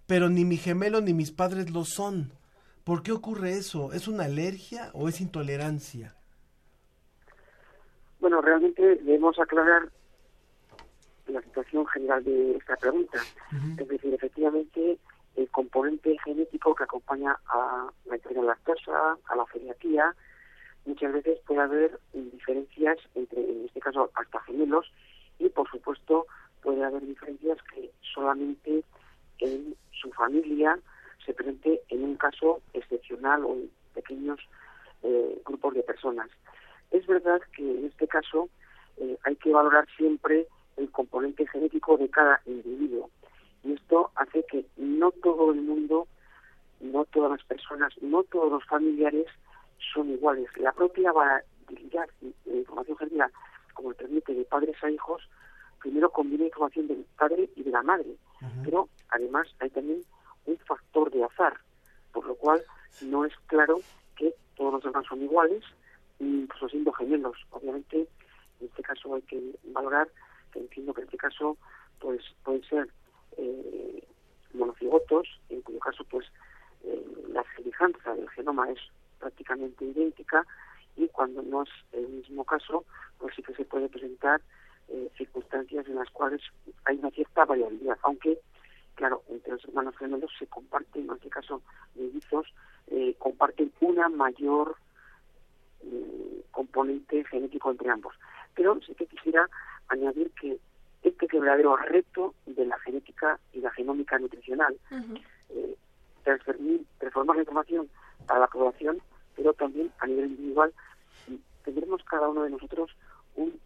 [0.06, 2.32] pero ni mi gemelo ni mis padres lo son.
[2.82, 3.92] ¿Por qué ocurre eso?
[3.92, 6.14] ¿Es una alergia o es intolerancia?
[8.24, 9.86] Bueno, realmente debemos aclarar
[11.26, 13.18] la situación general de esta pregunta.
[13.78, 14.96] Es decir, efectivamente,
[15.36, 20.14] el componente genético que acompaña a la lactosa, a la celiaquía,
[20.86, 24.90] muchas veces puede haber diferencias entre, en este caso, hasta gemelos,
[25.38, 26.26] y por supuesto
[26.62, 28.84] puede haber diferencias que solamente
[29.40, 30.78] en su familia
[31.26, 34.40] se presente en un caso excepcional o en pequeños
[35.02, 36.30] eh, grupos de personas.
[36.94, 38.48] Es verdad que en este caso
[38.98, 43.10] eh, hay que valorar siempre el componente genético de cada individuo.
[43.64, 46.06] Y esto hace que no todo el mundo,
[46.80, 49.26] no todas las personas, no todos los familiares
[49.92, 50.48] son iguales.
[50.56, 53.28] La propia variabilidad de información genética,
[53.72, 55.20] como le permite de padres a hijos,
[55.80, 58.14] primero combina información del padre y de la madre,
[58.62, 60.00] pero además hay también
[60.46, 61.54] un factor de azar,
[62.12, 62.62] por lo cual
[63.02, 63.80] no es claro
[64.14, 65.64] que todos los demás son iguales,
[66.18, 67.36] incluso siendo gemelos.
[67.50, 68.08] Obviamente,
[68.60, 70.08] en este caso hay que valorar
[70.52, 71.56] que entiendo que en este caso
[71.98, 72.88] pues pueden ser
[73.36, 74.06] eh,
[74.52, 76.26] monocigotos, en cuyo caso pues
[76.84, 78.78] eh, la semejanza del genoma es
[79.18, 80.46] prácticamente idéntica
[80.96, 82.84] y cuando no es el mismo caso,
[83.18, 84.40] pues sí que se puede presentar
[84.88, 86.40] eh, circunstancias en las cuales
[86.84, 88.38] hay una cierta variabilidad, aunque
[88.94, 91.62] claro, entre los hermanos gemelos se comparten, en este caso,
[91.94, 92.46] mellizos,
[92.88, 94.76] eh, comparten una mayor
[96.50, 98.14] componente genético entre ambos.
[98.54, 99.48] Pero sí que quisiera
[99.88, 100.58] añadir que
[101.02, 104.76] este es el verdadero reto de la genética y la genómica nutricional.
[105.50, 105.76] Eh,
[106.22, 107.88] transferir, transformar la información
[108.28, 108.98] a la población,
[109.36, 110.72] pero también a nivel individual.
[111.64, 112.90] Tendremos cada uno de nosotros
[113.36, 113.58] un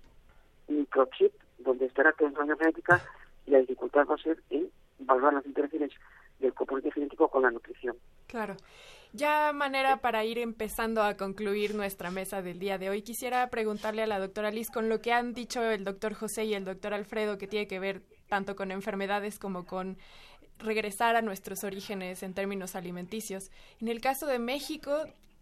[0.66, 3.00] microchip donde estará toda la genética
[3.46, 5.92] y la dificultad va a ser en valorar las interacciones
[6.38, 7.96] del componente genético con la nutrición.
[8.26, 8.56] Claro.
[9.12, 14.02] Ya manera para ir empezando a concluir nuestra mesa del día de hoy, quisiera preguntarle
[14.02, 16.92] a la doctora Liz con lo que han dicho el doctor José y el doctor
[16.92, 19.96] Alfredo, que tiene que ver tanto con enfermedades como con
[20.58, 23.50] regresar a nuestros orígenes en términos alimenticios.
[23.80, 24.92] En el caso de México,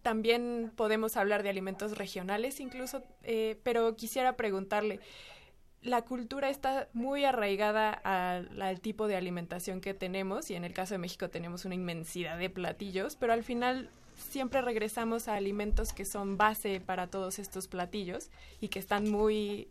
[0.01, 5.01] también podemos hablar de alimentos regionales incluso, eh, pero quisiera preguntarle,
[5.87, 10.93] la cultura está muy arraigada al, tipo de alimentación que tenemos y en el caso
[10.93, 16.05] de México tenemos una inmensidad de platillos, pero al final siempre regresamos a alimentos que
[16.05, 18.29] son base para todos estos platillos
[18.59, 19.67] y que están muy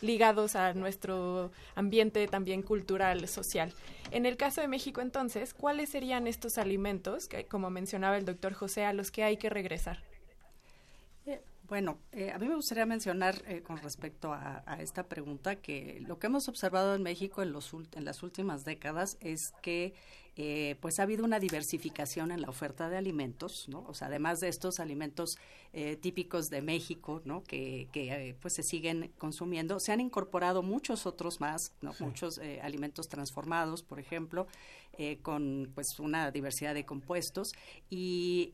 [0.00, 3.72] ligados a nuestro ambiente también cultural, social.
[4.10, 8.52] En el caso de México, entonces, ¿cuáles serían estos alimentos, que, como mencionaba el doctor
[8.52, 10.02] José, a los que hay que regresar?
[11.66, 16.18] Bueno, eh, a mí me gustaría mencionar eh, con respecto a, esta pregunta que lo
[16.18, 19.94] que hemos observado en México en, los, en las últimas décadas es que
[20.36, 23.84] eh, pues ha habido una diversificación en la oferta de alimentos, ¿no?
[23.86, 25.38] O sea, además de estos alimentos
[25.72, 27.44] eh, típicos de México, ¿no?
[27.44, 31.92] Que, que eh, pues se siguen consumiendo, se han incorporado muchos otros más, ¿no?
[31.92, 32.02] Sí.
[32.02, 34.46] Muchos alimentos transformados, por ejemplo,
[35.22, 37.52] con pues una diversidad de compuestos
[37.90, 38.52] y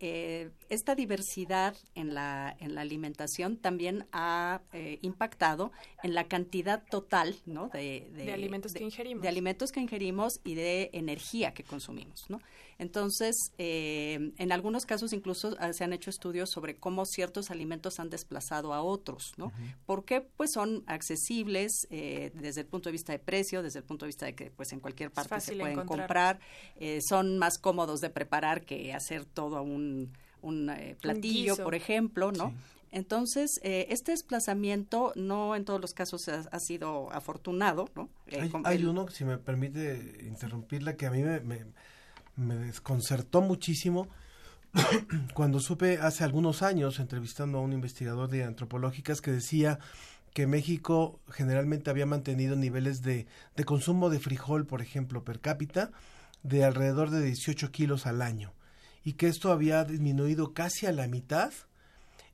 [0.70, 4.62] esta diversidad en la en la alimentación también ha
[5.02, 5.70] impactado
[6.02, 7.68] en la cantidad total, ¿no?
[7.68, 11.62] De, de, de alimentos de, que ingerimos, de alimentos que ingerimos y de energía que
[11.70, 12.40] consumimos, ¿no?
[12.78, 18.00] Entonces, eh, en algunos casos incluso uh, se han hecho estudios sobre cómo ciertos alimentos
[18.00, 19.46] han desplazado a otros, ¿no?
[19.46, 19.74] Uh -huh.
[19.86, 24.04] Porque pues son accesibles eh, desde el punto de vista de precio, desde el punto
[24.04, 25.98] de vista de que pues en cualquier parte se pueden encontrar.
[25.98, 26.40] comprar,
[26.80, 30.12] eh, son más cómodos de preparar que hacer todo un,
[30.42, 32.48] un platillo, un por ejemplo, ¿no?
[32.48, 32.79] Sí.
[32.92, 38.08] Entonces, eh, este desplazamiento no en todos los casos ha, ha sido afortunado, ¿no?
[38.26, 41.66] Eh, hay, hay, uno, si me permite interrumpirla, que a mí me, me,
[42.36, 44.08] me desconcertó muchísimo
[45.34, 49.78] cuando supe hace algunos años, entrevistando a un investigador de antropológicas, que decía
[50.34, 53.26] que México generalmente había mantenido niveles de,
[53.56, 55.90] de consumo de frijol, por ejemplo, per cápita,
[56.42, 58.52] de alrededor de 18 kilos al año,
[59.04, 61.52] y que esto había disminuido casi a la mitad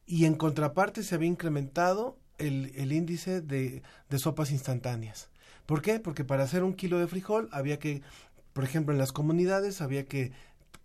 [0.07, 5.29] y en contraparte se había incrementado el, el índice de, de, sopas instantáneas.
[5.67, 5.99] ¿Por qué?
[5.99, 8.03] Porque para hacer un kilo de frijol había que,
[8.53, 10.33] por ejemplo, en las comunidades había que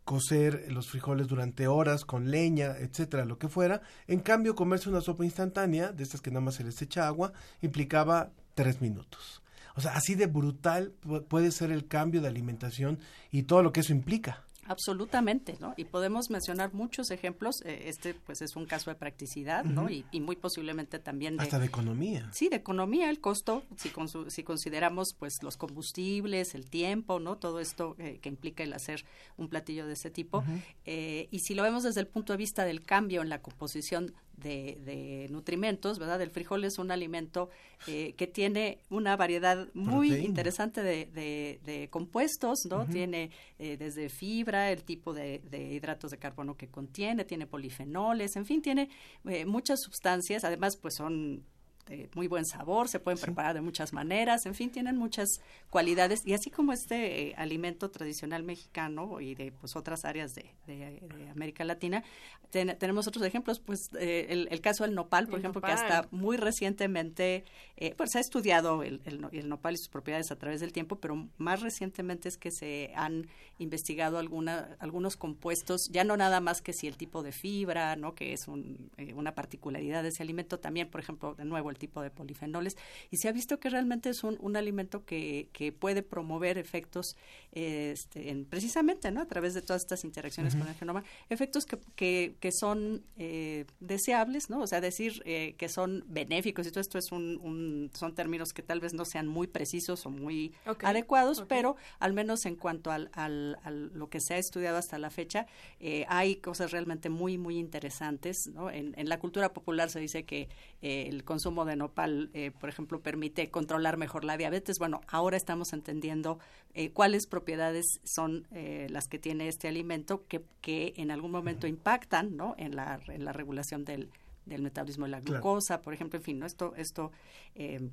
[0.06, 3.82] cocer los frijoles durante horas con leña, etcétera, lo que fuera.
[4.08, 7.34] En cambio, comerse una sopa instantánea, de estas que nada más se les echa agua,
[7.62, 9.42] implicaba tres minutos.
[9.76, 10.94] O sea, así de brutal
[11.30, 13.00] puede ser el cambio de alimentación
[13.32, 14.44] y todo lo que eso implica.
[14.72, 15.74] Absolutamente, ¿no?
[15.76, 17.62] Y podemos mencionar muchos ejemplos.
[17.66, 19.84] Eh, este, pues, es un caso de practicidad, ¿no?
[19.84, 20.06] Uh -huh.
[20.12, 21.44] y, y, muy posiblemente también de...
[21.44, 22.30] Hasta de economía.
[22.32, 27.38] Sí, de economía, el costo, si, con, si consideramos, pues, los combustibles, el tiempo, ¿no?
[27.38, 29.04] Todo esto eh, que implica el hacer
[29.38, 30.40] un platillo de ese tipo.
[30.40, 30.62] Uh -huh.
[30.86, 34.14] eh, y si lo vemos desde el punto de vista del cambio en la composición
[34.42, 36.22] de, de, nutrimentos, ¿verdad?
[36.22, 37.50] El frijol es un alimento
[37.88, 40.28] eh, que tiene una variedad muy Proteína.
[40.28, 42.78] interesante de, de, de, compuestos, ¿no?
[42.78, 42.92] Uh -huh.
[42.92, 48.46] Tiene eh, desde fibra, el tipo de, hidratos de carbono que contiene, tiene polifenoles, en
[48.46, 48.90] fin, tiene
[49.26, 51.44] eh, muchas sustancias, además, pues son
[51.88, 53.26] de muy buen sabor, se pueden sí.
[53.26, 57.90] preparar de muchas maneras, en fin, tienen muchas cualidades y así como este eh, alimento
[57.90, 62.04] tradicional mexicano y de pues otras áreas de, de, de América Latina,
[62.50, 65.76] ten, tenemos otros ejemplos, pues eh, el, el, caso del nopal, por el ejemplo, nopal.
[65.76, 67.46] que hasta muy recientemente,
[67.78, 70.98] eh, pues se ha estudiado el, el, nopal y sus propiedades a través del tiempo,
[70.98, 73.28] pero más recientemente es que se han
[73.62, 78.16] investigado alguna, algunos compuestos, ya no nada más que si el tipo de fibra, ¿no?
[78.16, 81.78] que es un, eh, una particularidad de ese alimento, también, por ejemplo, de nuevo el
[81.78, 82.78] tipo de polifenoles,
[83.10, 87.16] y se ha visto que realmente es un, un alimento que, que, puede promover efectos,
[87.54, 89.22] eh, este, en, precisamente, ¿no?
[89.22, 90.62] A través de todas estas interacciones uh -huh.
[90.62, 94.62] con el genoma, efectos que, que, que son eh, deseables, ¿no?
[94.62, 98.54] O sea, decir eh, que son benéficos, y todo esto es un, un, son términos
[98.54, 100.90] que tal vez no sean muy precisos o muy okay.
[100.90, 101.48] adecuados, okay.
[101.50, 105.10] pero al menos en cuanto al, al, al, lo que se ha estudiado hasta la
[105.10, 105.46] fecha,
[105.80, 108.70] eh, hay cosas realmente muy, muy interesantes, ¿no?
[108.70, 110.50] En, en, la cultura popular se dice que
[110.82, 114.80] el consumo de nopal, eh, por ejemplo, permite controlar mejor la diabetes.
[114.80, 116.40] Bueno, ahora estamos entendiendo
[116.74, 121.68] eh, cuáles propiedades son eh, las que tiene este alimento que, que en algún momento
[121.68, 122.56] impactan ¿no?
[122.58, 124.10] en, la, en la regulación del,
[124.46, 125.42] del metabolismo de la Claro.
[125.42, 126.46] glucosa, por ejemplo, en fin, ¿no?
[126.46, 127.12] esto, esto
[127.56, 127.90] eh,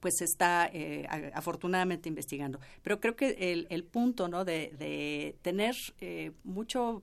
[0.00, 2.60] pues se está eh, a- afortunadamente investigando.
[2.82, 4.44] Pero creo que el, el punto ¿no?
[4.44, 7.02] de, de tener eh, mucho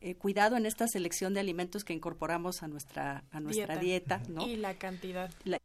[0.00, 4.46] eh, cuidado en esta selección de alimentos que incorporamos a nuestra, a nuestra dieta, ¿no?
[4.46, 5.30] Y la cantidad.
[5.44, 5.58] La-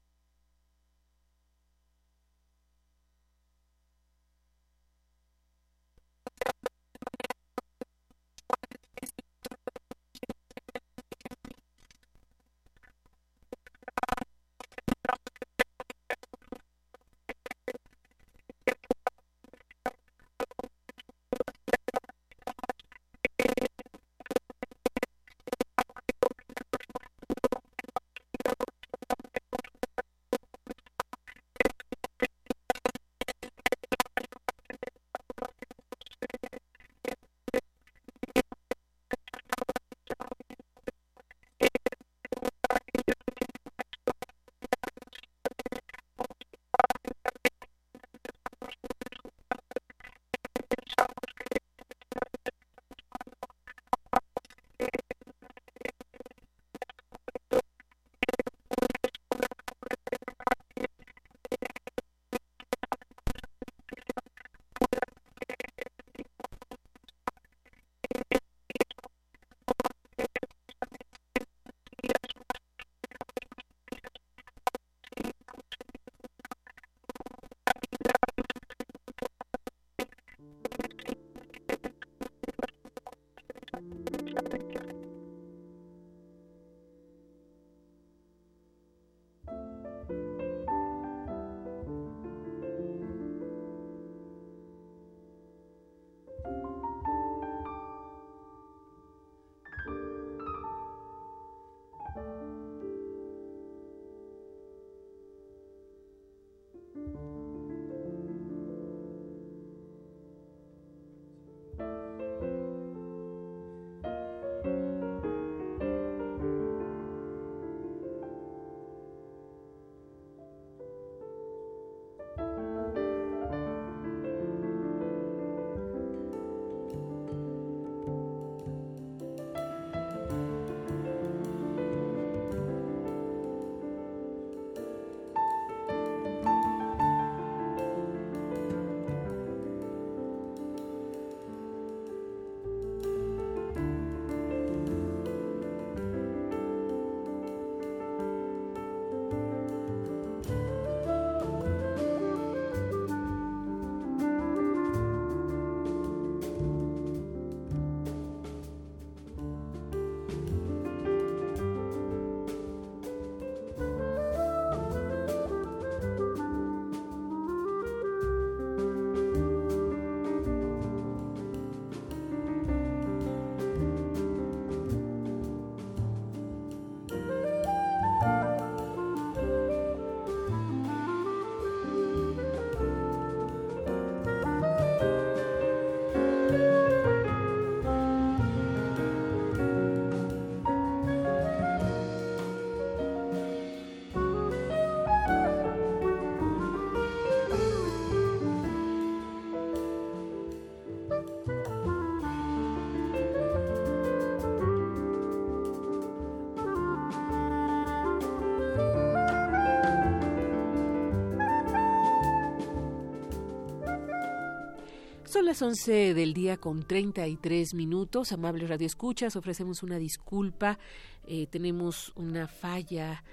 [215.33, 218.31] Son las 11 del día con 33 minutos.
[218.31, 220.77] Amables radioescuchas, ofrecemos una disculpa.
[221.25, 223.23] Eh, tenemos una falla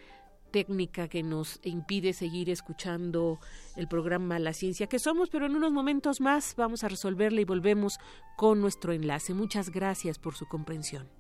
[0.51, 3.39] técnica que nos impide seguir escuchando
[3.77, 7.45] el programa La Ciencia que Somos, pero en unos momentos más vamos a resolverla y
[7.45, 7.99] volvemos
[8.39, 9.35] con nuestro enlace.
[9.35, 11.20] Muchas gracias por su comprensión.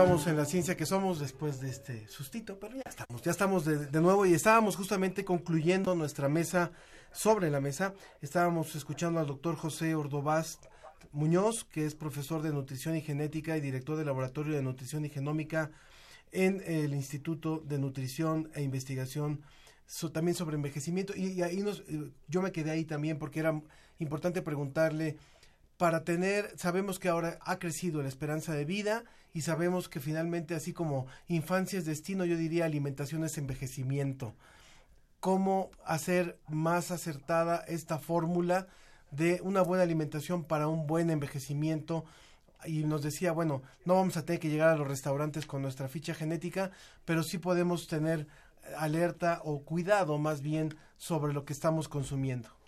[0.00, 3.64] Continuamos en la ciencia que somos después de este sustito, pero ya estamos, ya estamos
[3.66, 6.72] de, nuevo y estábamos justamente concluyendo nuestra mesa
[7.12, 7.92] sobre la mesa.
[8.22, 10.58] Estábamos escuchando al doctor José Ordovás
[11.12, 15.10] Muñoz, que es profesor de nutrición y genética y director del laboratorio de nutrición y
[15.10, 15.70] genómica
[16.32, 19.42] en el Instituto de Nutrición e Investigación
[20.14, 21.12] también sobre envejecimiento.
[21.14, 23.60] Y, y ahí nos, eh, yo me quedé ahí también porque era
[23.98, 25.18] importante preguntarle
[25.80, 29.02] para tener, sabemos que ahora ha crecido la esperanza de vida
[29.32, 34.34] y sabemos que finalmente, así como infancia es destino, yo diría alimentación es envejecimiento.
[35.20, 38.66] ¿Cómo hacer más acertada esta fórmula
[39.10, 42.04] de una buena alimentación para un buen envejecimiento?
[42.66, 45.88] Y nos decía, bueno, no vamos a tener que llegar a los restaurantes con nuestra
[45.88, 46.72] ficha genética,
[47.06, 48.26] pero sí podemos tener
[48.76, 52.59] alerta o cuidado más bien sobre lo que estamos consumiendo.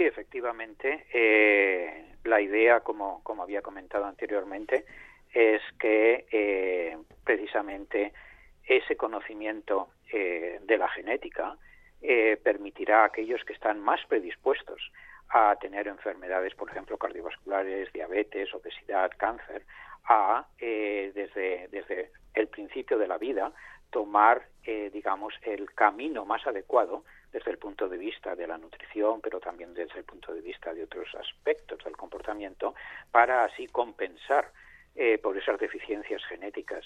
[0.00, 1.04] Sí, efectivamente.
[1.12, 4.86] eh, la idea, como, como había comentado anteriormente,
[5.34, 8.14] es que eh, precisamente
[8.64, 11.54] ese conocimiento eh, de la genética
[12.00, 14.90] eh, permitirá a aquellos que están más predispuestos
[15.28, 19.66] a tener enfermedades, por ejemplo, cardiovasculares, diabetes, obesidad, cáncer,
[20.08, 23.52] a desde, desde el principio de la vida
[23.90, 29.40] tomar, digamos, el camino más adecuado desde el punto de vista de la nutrición, pero
[29.40, 32.74] también desde el punto de vista de otros aspectos del comportamiento,
[33.10, 34.50] para así compensar
[34.96, 36.84] eh, por esas deficiencias genéticas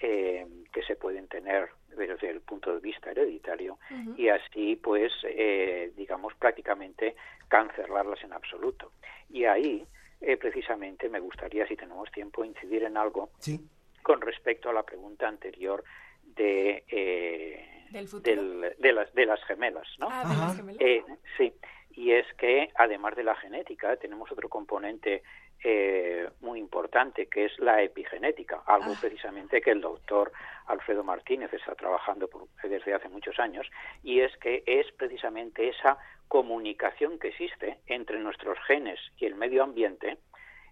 [0.00, 3.78] eh, que se pueden tener desde el punto de vista hereditario
[4.16, 7.14] y así, pues, eh, digamos, prácticamente
[7.48, 8.90] cancelarlas en absoluto.
[9.30, 9.86] Y ahí,
[10.20, 13.60] eh, precisamente, me gustaría, si tenemos tiempo, incidir en algo Sí.
[14.02, 15.84] con respecto a la pregunta anterior
[16.24, 17.73] de, eh,
[18.22, 20.08] ¿Del de, las, de las gemelas, ¿no?
[20.10, 20.80] Ah, de las gemelas.
[20.80, 21.04] Eh,
[21.36, 21.52] sí,
[21.92, 25.22] y es que además de la genética tenemos otro componente
[25.66, 28.98] eh, muy importante que es la epigenética, algo Ah.
[29.00, 30.30] precisamente que el doctor
[30.66, 33.66] Alfredo Martínez está trabajando por- desde hace muchos años
[34.02, 35.96] y es que es precisamente esa
[36.28, 40.18] comunicación que existe entre nuestros genes y el medio ambiente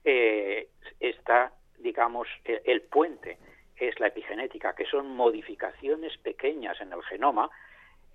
[0.05, 0.69] eh,
[1.01, 3.39] está, digamos, el, el puente
[3.77, 7.51] es la epigenética, que son modificaciones pequeñas en el genoma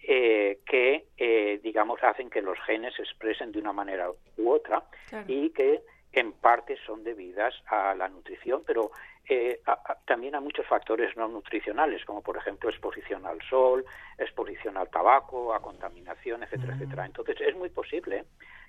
[0.02, 4.84] eh, que, eh, digamos, hacen que los genes se expresen de una manera u otra
[5.10, 5.26] Claro.
[5.28, 5.82] y que
[6.14, 8.92] en parte son debidas a la nutrición, pero
[9.30, 13.84] eh, a- a- también a muchos factores no nutricionales, como por ejemplo exposición al sol,
[14.18, 17.06] exposición al tabaco, a contaminación, etcétera, etcétera.
[17.06, 18.24] Entonces es muy posible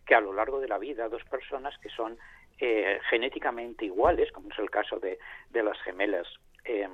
[0.04, 2.18] que a lo largo de la vida dos personas que son
[2.58, 5.18] eh, genéticamente iguales, como es el caso de,
[5.50, 6.26] de las gemelas,
[6.68, 6.88] eh,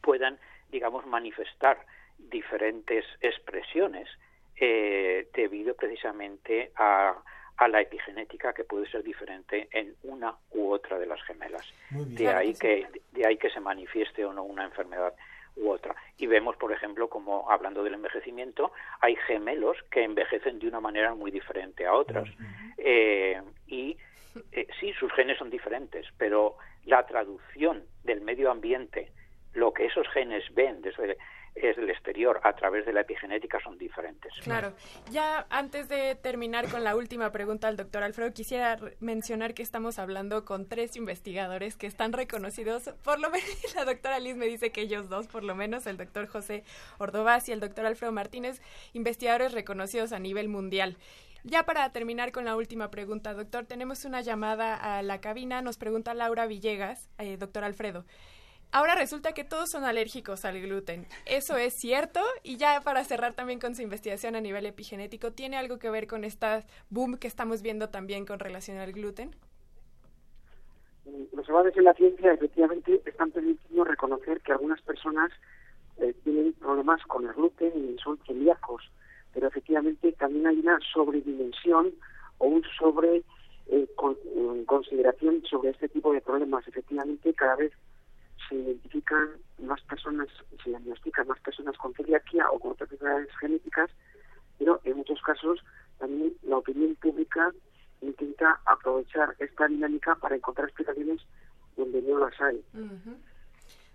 [0.00, 0.38] puedan,
[0.70, 1.78] digamos, manifestar
[2.18, 4.08] diferentes expresiones
[4.56, 7.14] eh, debido precisamente a,
[7.56, 11.66] a la epigenética que puede ser diferente en una u otra de las gemelas.
[11.90, 15.14] De ahí que que de ahí que se manifieste o no una enfermedad
[15.56, 15.94] u otra.
[16.18, 21.14] Y vemos, por ejemplo, como hablando del envejecimiento, hay gemelos que envejecen de una manera
[21.14, 22.28] muy diferente a otras.
[22.76, 23.96] Eh, y
[24.52, 26.56] eh, sí, sus genes son diferentes, pero
[26.86, 29.12] la traducción del medio ambiente,
[29.52, 31.16] lo que esos genes ven desde,
[31.54, 34.32] el exterior a través de la epigenética son diferentes.
[34.42, 34.72] Claro.
[35.10, 39.98] Ya antes de terminar con la última pregunta al doctor Alfredo, quisiera mencionar que estamos
[40.00, 44.72] hablando con tres investigadores que están reconocidos, por lo menos la doctora Liz me dice
[44.72, 46.64] que ellos dos, por lo menos el doctor José
[46.98, 48.60] Ordovás y el doctor Alfredo Martínez,
[48.92, 50.96] investigadores reconocidos a nivel mundial.
[51.44, 55.76] Ya para terminar con la última pregunta, doctor, tenemos una llamada a la cabina, nos
[55.76, 58.06] pregunta Laura Villegas, eh, doctor Alfredo.
[58.72, 61.06] Ahora resulta que todos son alérgicos al gluten.
[61.26, 62.20] ¿Eso es cierto?
[62.42, 66.06] Y ya para cerrar también con su investigación a nivel epigenético, ¿tiene algo que ver
[66.06, 69.36] con esta boom que estamos viendo también con relación al gluten?
[71.32, 75.30] los avances en la ciencia efectivamente están permitiendo reconocer que algunas personas
[75.98, 78.90] eh, tienen problemas con el gluten y son celíacos,
[79.34, 81.92] pero efectivamente también hay una sobredimensión
[82.38, 83.22] o un sobre
[83.66, 86.66] eh, con- eh, consideración sobre este tipo de problemas.
[86.68, 87.72] Efectivamente, cada vez
[88.48, 89.30] se identifican
[89.62, 90.28] más personas,
[90.62, 93.90] se diagnostican más personas con celiaquia o con otras enfermedades genéticas,
[94.58, 95.60] pero en muchos casos
[95.98, 97.52] también la opinión pública
[98.02, 101.22] intenta aprovechar esta dinámica para encontrar explicaciones
[101.76, 102.62] donde no las hay.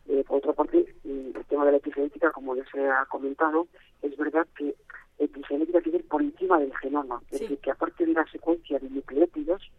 [0.08, 3.68] Eh, por otra parte, mm, el tema de la epigenética, como ya se ha comentado,
[4.02, 4.74] es verdad que
[5.20, 8.80] epigenética tiene que ir por encima del genoma, es decir, que aparte de la secuencia
[8.80, 9.70] de nucleótidos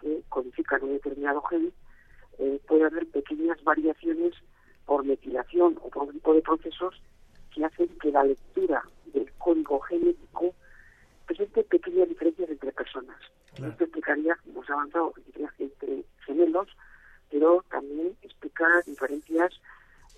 [0.00, 1.72] que codifican un determinado gen,
[2.38, 4.34] eh, puede haber pequeñas variaciones
[4.84, 7.00] por metilación o por otro tipo de procesos
[7.54, 8.82] que hacen que la lectura
[9.12, 10.54] del código genético
[11.26, 13.16] presente pequeñas diferencias entre personas.
[13.54, 15.14] Esto explicaría, como se ha avanzado,
[15.58, 16.68] entre gemelos,
[17.30, 19.52] pero también explica diferencias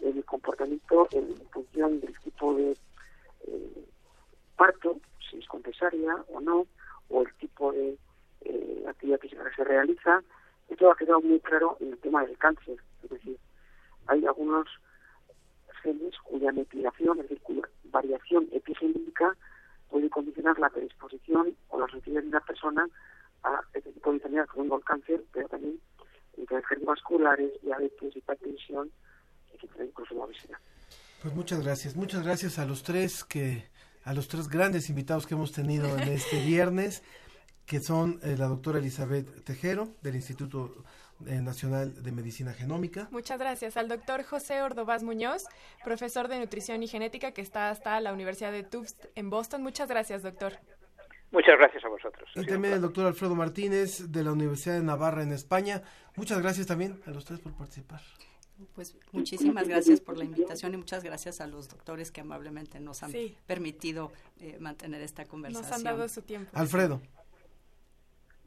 [0.03, 2.73] en el comportamiento en función del tipo de
[3.47, 3.85] eh,
[4.59, 6.66] parto, si es con cesárea o no,
[7.09, 7.97] o el tipo de
[8.43, 10.22] eh, actividad física que se realiza.
[10.68, 12.76] Esto ha quedado muy claro en el tema del cáncer.
[13.02, 13.39] Es decir,
[14.09, 14.68] hay algunos
[15.82, 19.35] genes cuya metilación, es decir, cuya variación epigenética
[19.89, 22.86] puede condicionar la predisposición o la sensibilidad de una persona
[23.44, 25.80] a este tipo de enfermedades como el cáncer, pero también
[26.36, 28.90] enfermedades cardiovasculares, diabetes, hipertensión
[29.59, 30.59] quizá incluso la obesidad.
[31.22, 33.68] Pues muchas gracias, muchas gracias a los tres que
[34.05, 37.03] a los tres grandes invitados que hemos tenido en este viernes,
[37.66, 40.85] que son eh, la doctora Elizabeth Tejero del Instituto
[41.27, 43.09] eh, Nacional de Medicina Genómica.
[43.11, 45.45] Muchas gracias al doctor José Ordovás Muñoz,
[45.85, 49.62] profesor de nutrición y genética que está hasta la Universidad de Tufts en Boston.
[49.62, 50.55] Muchas gracias, doctor.
[51.31, 52.31] Muchas gracias a vosotros.
[52.37, 55.83] Y también el doctor Alfredo Martínez de la Universidad de Navarra en España.
[56.16, 58.01] Muchas gracias también a los tres por participar.
[58.74, 63.02] Pues muchísimas gracias por la invitación y muchas gracias a los doctores que amablemente nos
[63.02, 63.36] han Sí.
[63.47, 64.10] permitido
[64.40, 65.68] eh, mantener esta conversación.
[65.68, 66.51] Nos han dado su tiempo.
[66.55, 67.01] Alfredo.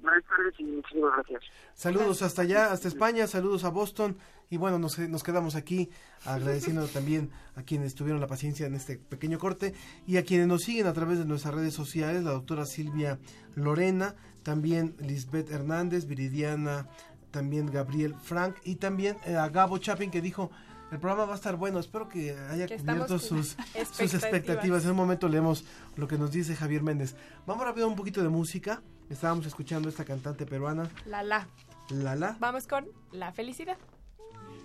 [0.02, 1.44] Buenas tardes y muchísimas gracias.
[1.76, 4.18] Saludos hasta allá, hasta España, saludos a Boston
[4.50, 5.90] y bueno, nos, nos quedamos aquí
[6.26, 9.74] agradeciendo también a quienes tuvieron la paciencia en este pequeño corte
[10.08, 13.20] y a quienes nos siguen a través de nuestras redes sociales, la doctora Silvia
[13.56, 16.90] Lorena, también Lisbeth Hernández, Viridiana,
[17.32, 20.52] también Gabriel Frank y también eh, a Gabo Chapin que dijo
[20.92, 24.14] el programa va a estar bueno, espero que haya Que cubierto sus, sus expectativas.
[24.24, 24.84] expectativas.
[24.84, 25.64] En un momento leemos
[25.96, 27.16] lo que nos dice Javier Méndez.
[27.48, 28.82] Vamos rápido a un poquito de música.
[29.10, 31.48] Estábamos escuchando a esta cantante peruana, La la.
[31.90, 32.36] Lala.
[32.40, 33.78] Vamos con la felicidad.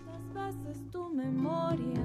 [0.05, 2.03] Cuántas veces tu memoria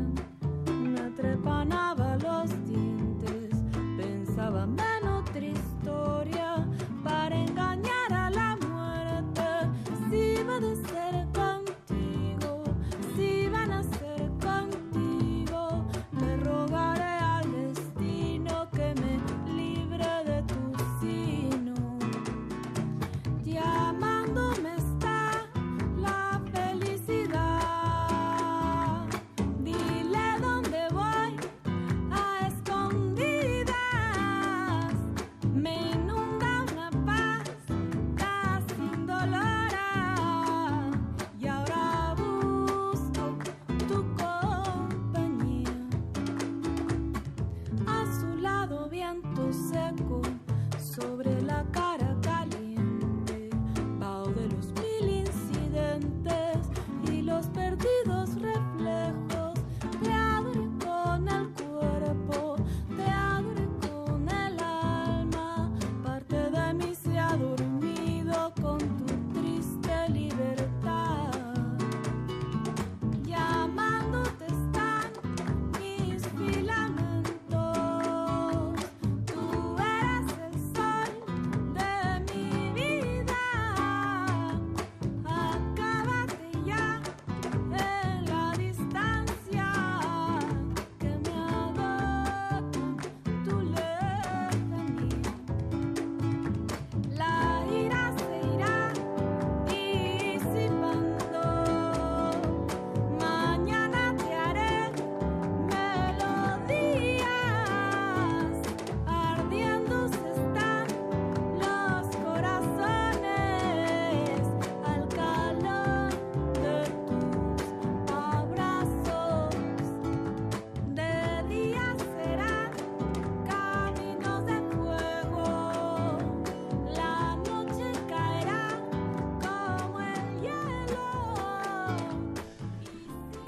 [0.67, 3.55] me trepanaba los dientes,
[3.97, 5.00] pensaba menos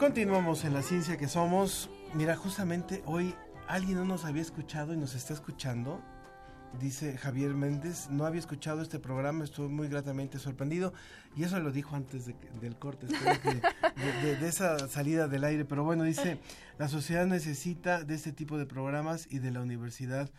[0.04, 1.90] Continuamos en la ciencia que somos.
[2.14, 3.34] Mira, justamente hoy
[3.70, 6.02] alguien no nos había escuchado y nos está escuchando.
[6.78, 10.92] Dice Javier Méndez, no había escuchado este programa, estuve muy gratamente sorprendido.
[11.38, 13.62] Y eso lo dijo antes del corte, espero que-
[14.26, 15.64] de- de esa salida del aire.
[15.64, 16.38] Pero bueno, dice,
[16.78, 20.30] la sociedad necesita de este tipo de programas y de la universidad.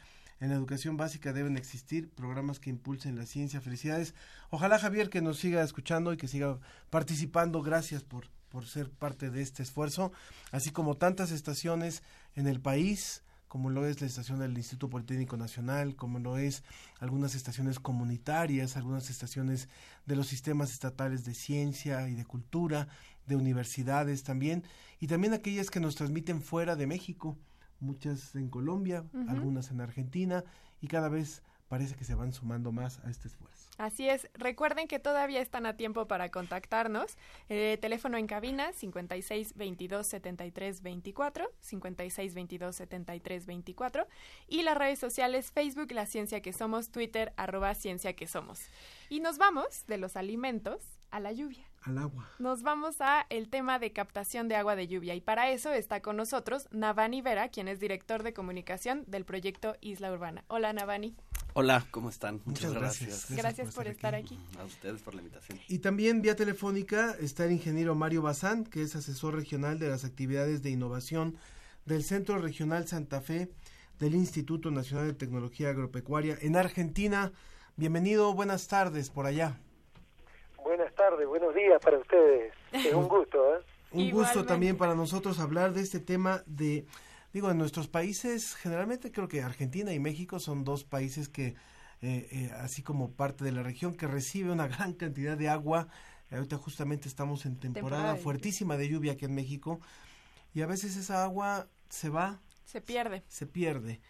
[0.40, 3.62] En la educación básica deben existir programas que impulsen la ciencia.
[3.62, 4.14] Felicidades.
[4.50, 6.58] Ojalá Javier que nos siga escuchando y que siga
[6.90, 7.62] participando.
[7.62, 10.12] Gracias por, por ser parte de este esfuerzo,
[10.52, 12.04] así como tantas estaciones
[12.36, 16.62] en el país, como lo es la estación del Instituto Politécnico Nacional, como lo es
[17.00, 19.68] algunas estaciones comunitarias, algunas estaciones
[20.06, 22.86] de los sistemas estatales de ciencia y de cultura,
[23.26, 24.62] de universidades también,
[25.00, 27.36] y también aquellas que nos transmiten fuera de México,
[27.80, 30.44] muchas en Colombia, algunas en Argentina,
[30.80, 31.42] y cada vez
[31.74, 33.68] parece que se van sumando más a este esfuerzo.
[33.78, 34.28] Así es.
[34.34, 37.16] Recuerden que todavía están a tiempo para contactarnos.
[37.48, 44.06] Eh, teléfono en cabina 56 22 73 24, 56 22 73 24
[44.46, 48.60] y las redes sociales Facebook La Ciencia que Somos, Twitter arroba Ciencia que Somos.
[49.08, 50.80] Y nos vamos de los alimentos
[51.10, 51.64] a la lluvia.
[51.82, 52.30] Al agua.
[52.38, 56.00] Nos vamos a el tema de captación de agua de lluvia y para eso está
[56.02, 60.44] con nosotros Navani Vera, quien es director de comunicación del proyecto Isla Urbana.
[60.46, 61.16] Hola Navani.
[61.56, 62.40] Hola, ¿cómo están?
[62.46, 63.30] Muchas gracias.
[63.30, 64.36] Gracias, por, estar aquí.
[64.60, 65.60] A ustedes por la invitación.
[65.68, 70.04] Y también vía telefónica está el ingeniero Mario Bazán, que es asesor regional de las
[70.04, 71.36] actividades de innovación
[71.84, 73.50] del Centro Regional Santa Fe
[74.00, 77.30] del Instituto Nacional de Tecnología Agropecuaria en Argentina.
[77.76, 79.60] Bienvenido, buenas tardes por allá.
[80.60, 82.52] Buenas tardes, buenos días para ustedes.
[82.72, 83.60] Es un gusto, ¿eh?
[83.92, 86.84] Un gusto también para nosotros hablar de este tema de,
[87.34, 91.48] digo, en nuestros países, generalmente creo que Argentina y México son dos países que,
[92.00, 95.88] eh, eh, así como parte de la región, que recibe una gran cantidad de agua.
[96.30, 99.80] Ahorita justamente estamos en temporada, fuertísima de lluvia aquí en México
[100.54, 103.24] y a veces esa agua se va, Se pierde.
[103.28, 104.00] se pierde.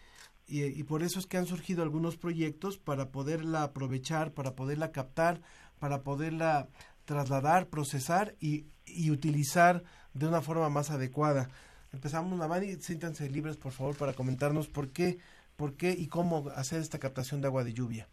[0.47, 4.91] Y, y por eso es que han surgido algunos proyectos para poderla aprovechar, para poderla
[4.91, 5.41] captar,
[5.79, 6.69] para poderla
[7.05, 9.83] trasladar, procesar y, y utilizar
[10.13, 11.49] de una forma más adecuada.
[11.95, 15.17] Empezamos, Navani, siéntanse libres, por favor, para comentarnos por qué,
[15.55, 18.09] por qué y cómo hacer esta captación de agua de lluvia.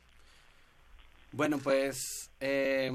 [1.32, 2.92] Bueno, pues eh,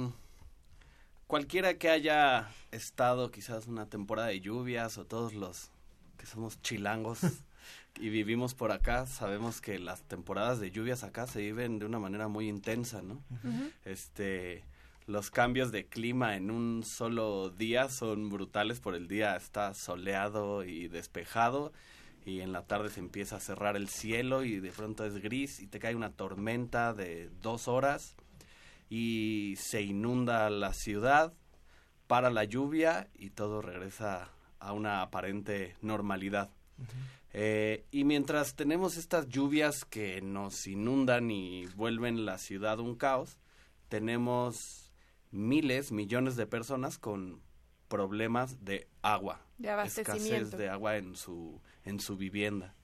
[1.27, 5.72] cualquiera que haya estado quizás una temporada de lluvias o todos los
[6.18, 7.19] que somos chilangos
[7.99, 11.99] y vivimos por acá, sabemos que las temporadas de lluvias acá se viven de una
[11.99, 13.22] manera muy intensa, ¿no?
[13.84, 14.64] Este,
[15.08, 18.82] los cambios de clima en un solo día son brutales.
[18.82, 21.72] Por el día está soleado y despejado
[22.26, 25.62] y en la tarde se empieza a cerrar el cielo y de pronto es gris
[25.62, 28.18] y te cae una tormenta de dos horas
[28.90, 31.34] y se inunda la ciudad,
[32.08, 36.50] para la lluvia y todo regresa a una aparente normalidad.
[37.32, 43.38] Eh, y mientras tenemos estas lluvias que nos inundan y vuelven la ciudad un caos,
[43.90, 44.86] tenemos
[45.32, 47.41] miles, millones de personas con
[47.88, 50.34] problemas de agua, De abastecimiento.
[50.36, 52.76] escasez de agua en su en su vivienda.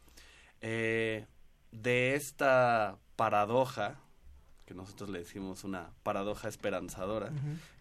[0.61, 1.25] Eh,
[1.71, 3.99] de esta paradoja,
[4.65, 7.31] que nosotros le decimos una paradoja esperanzadora,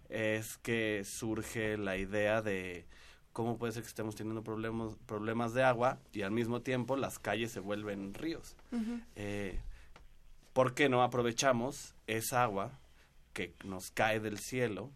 [0.08, 2.86] es que surge la idea de
[3.32, 7.18] cómo puede ser que estemos teniendo problemas, problemas de agua y al mismo tiempo las
[7.18, 8.56] calles se vuelven ríos.
[9.14, 9.60] Eh,
[10.52, 12.78] ¿Por qué no aprovechamos esa agua
[13.32, 14.90] que nos cae del cielo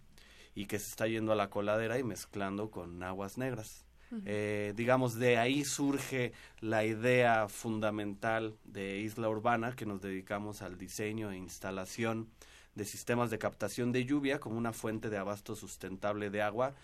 [0.55, 3.85] y que se está yendo a la coladera y mezclando con aguas negras?
[4.25, 10.79] Eh, digamos, de ahí surge la idea fundamental de Isla Urbana, que nos dedicamos al
[10.79, 12.31] diseño e instalación
[12.77, 16.75] de sistemas de captación de lluvia como una fuente de abasto sustentable de agua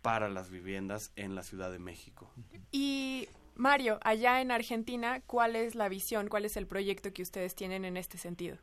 [0.00, 2.30] para las viviendas en la Ciudad de México.
[2.72, 7.54] Y Mario, allá en Argentina, ¿cuál es la visión, cuál es el proyecto que ustedes
[7.54, 8.58] tienen en este sentido?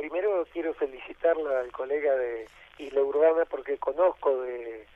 [0.00, 2.46] Primero quiero felicitarla al colega de
[2.78, 4.86] Isla Urbana porque conozco de,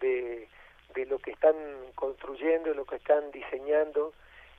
[0.00, 0.48] de,
[0.94, 1.54] de lo que están
[1.94, 4.14] construyendo, lo que están diseñando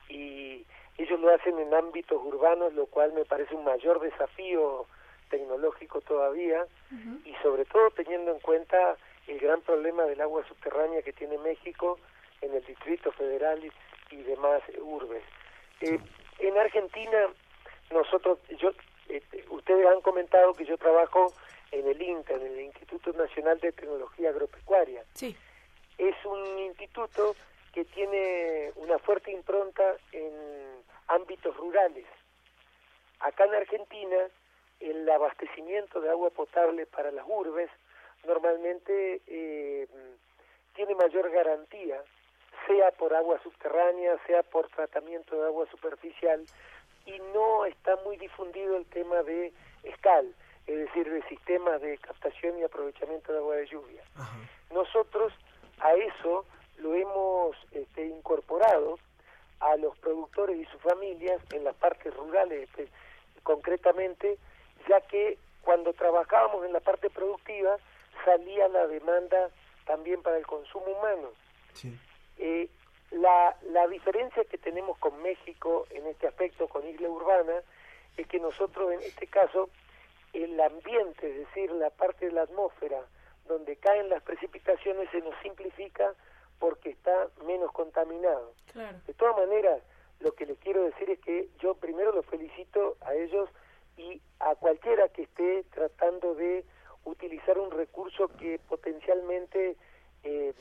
[0.08, 0.64] y
[0.98, 4.86] ellos lo hacen en ámbitos urbanos, lo cual me parece un mayor desafío
[5.30, 6.64] tecnológico todavía
[7.24, 8.96] y sobre todo teniendo en cuenta
[9.26, 11.98] el gran problema del agua subterránea que tiene México
[12.40, 15.24] en el Distrito Federal y, y demás urbes.
[15.80, 15.98] Eh,
[16.38, 17.30] en Argentina,
[17.90, 18.70] nosotros, yo,
[19.08, 21.32] eh, ustedes han comentado que yo trabajo
[21.70, 25.04] en el INTA, en el Instituto Nacional de Tecnología Agropecuaria.
[25.14, 25.36] Sí.
[25.98, 27.34] Es un instituto
[27.72, 30.32] que tiene una fuerte impronta en
[31.08, 32.06] ámbitos rurales.
[33.20, 34.16] Acá en Argentina,
[34.80, 37.70] el abastecimiento de agua potable para las urbes
[38.26, 39.86] normalmente eh,
[40.74, 42.02] tiene mayor garantía,
[42.66, 46.44] sea por agua subterránea, sea por tratamiento de agua superficial,
[47.08, 49.52] y no está muy difundido el tema de
[49.82, 50.34] escal,
[50.66, 54.02] es decir, de sistemas de captación y aprovechamiento de agua de lluvia.
[54.70, 55.32] Nosotros
[55.80, 56.44] a eso
[56.78, 58.98] lo hemos este, incorporado
[59.60, 62.88] a los productores y sus familias en las partes rurales este,
[63.42, 64.38] concretamente,
[64.88, 67.78] ya que cuando trabajábamos en la parte productiva
[68.24, 69.50] salía la demanda
[69.86, 71.30] también para el consumo humano.
[72.36, 72.68] Eh,
[73.10, 77.62] la, la diferencia que tenemos con México en este aspecto, con Isla Urbana,
[78.16, 79.70] es que nosotros en este caso
[80.32, 83.00] el ambiente, es decir, la parte de la atmósfera
[83.46, 86.14] donde caen las precipitaciones se nos simplifica
[86.58, 88.52] porque está menos contaminado.
[88.72, 88.98] Claro.
[89.06, 89.80] De todas maneras,
[90.20, 93.48] lo que les quiero decir es que yo primero los felicito a ellos
[93.96, 96.64] y a cualquiera que esté tratando de
[97.04, 99.76] utilizar un recurso que potencialmente
[100.24, 100.52] eh,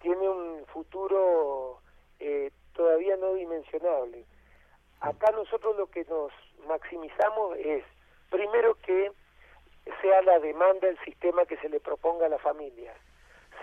[0.00, 1.80] tiene un futuro
[2.20, 4.24] eh, todavía no dimensionable.
[5.00, 6.32] Acá nosotros lo que nos
[6.66, 7.84] maximizamos es,
[8.30, 9.12] primero que
[10.00, 12.94] sea la demanda el sistema que se le proponga a la familia.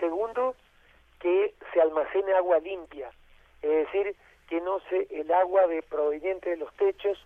[0.00, 0.54] Segundo,
[1.20, 3.10] que se almacene agua limpia,
[3.62, 4.16] es decir,
[4.48, 7.18] que no se el agua de proveniente de los techos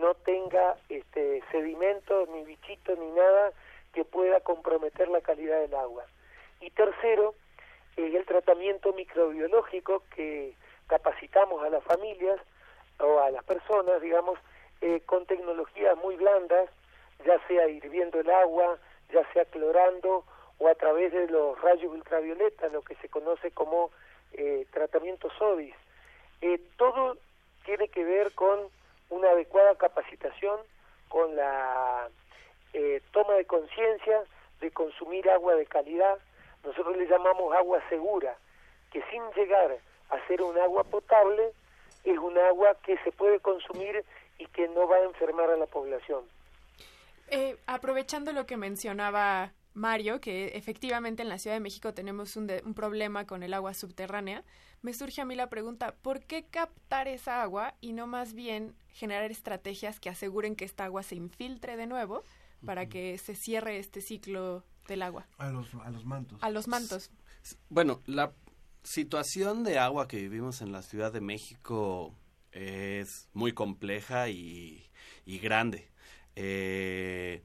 [0.00, 3.52] no tenga este sedimentos ni bichitos ni nada
[3.92, 6.04] que pueda comprometer la calidad del agua.
[6.60, 7.34] Y tercero,
[7.96, 10.54] el tratamiento microbiológico que
[10.86, 12.40] capacitamos a las familias
[12.98, 14.38] o a las personas, digamos,
[14.80, 16.68] eh, con tecnologías muy blandas,
[17.24, 18.78] ya sea hirviendo el agua,
[19.12, 20.24] ya sea clorando
[20.58, 23.90] o a través de los rayos ultravioleta, lo que se conoce como
[24.32, 25.74] eh, tratamiento SODIS.
[26.40, 27.16] Eh, todo
[27.64, 28.60] tiene que ver con
[29.10, 30.60] una adecuada capacitación,
[31.08, 32.08] con la
[32.72, 34.24] eh, toma de conciencia
[34.60, 36.18] de consumir agua de calidad.
[36.64, 38.36] Nosotros le llamamos agua segura,
[38.90, 39.78] que sin llegar
[40.10, 41.52] a ser un agua potable,
[42.04, 44.04] es un agua que se puede consumir
[44.38, 46.24] y que no va a enfermar a la población.
[47.28, 52.50] Eh, aprovechando lo que mencionaba Mario, que efectivamente en la Ciudad de México tenemos un,
[52.64, 54.44] un, problema con el agua subterránea,
[54.82, 58.76] me surge a mí la pregunta, ¿por qué captar esa agua y no más bien
[58.88, 62.22] generar estrategias que aseguren que esta agua se infiltre de nuevo
[62.64, 65.26] para que se cierre este ciclo del agua?
[65.38, 66.38] A los, a los mantos.
[66.42, 67.10] A los mantos.
[67.68, 68.32] Bueno, la
[68.84, 72.14] situación de agua que vivimos en la Ciudad de México
[72.52, 74.88] es muy compleja y,
[75.26, 75.88] y grande.
[76.36, 77.42] Eh,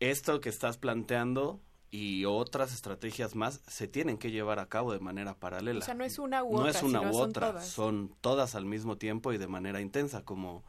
[0.00, 4.98] esto que estás planteando y otras estrategias más se tienen que llevar a cabo de
[4.98, 5.78] manera paralela.
[5.78, 6.70] O sea, no es una u no otra.
[6.70, 7.68] es una u son otra, todas.
[7.68, 10.64] son todas al mismo tiempo y de manera intensa, como,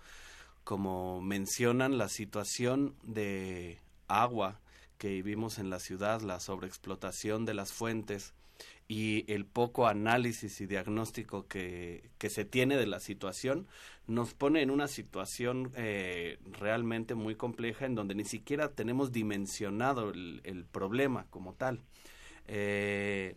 [0.63, 4.59] como mencionan la situación de agua
[4.99, 8.33] que vivimos en la ciudad, la sobreexplotación de las fuentes
[8.87, 13.67] y el poco análisis y diagnóstico que, que se tiene de la situación
[14.07, 20.11] nos pone en una situación eh, realmente muy compleja en donde ni siquiera tenemos dimensionado
[20.11, 21.81] el, el problema como tal.
[22.47, 23.35] Eh,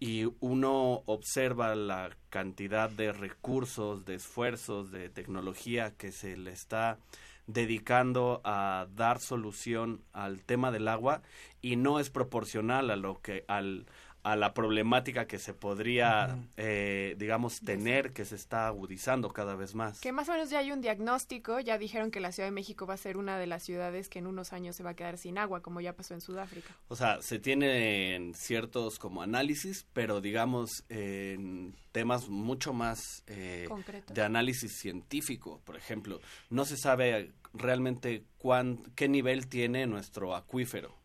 [0.00, 6.98] y uno observa la cantidad de recursos, de esfuerzos, de tecnología que se le está
[7.46, 11.22] dedicando a dar solución al tema del agua
[11.60, 13.86] y no es proporcional a lo que al
[14.22, 16.46] a la problemática que se podría, uh -huh.
[16.56, 20.00] eh, digamos, tener, que se está agudizando cada vez más.
[20.00, 22.86] Que más o menos ya hay un diagnóstico, ya dijeron que la Ciudad de México
[22.86, 25.16] va a ser una de las ciudades que en unos años se va a quedar
[25.16, 26.76] sin agua, como ya pasó en Sudáfrica.
[26.88, 33.68] O sea, se tienen ciertos como análisis, pero digamos, en temas mucho más eh,
[34.12, 36.20] de análisis científico, por ejemplo,
[36.50, 40.99] no se sabe realmente cuán, qué nivel tiene nuestro acuífero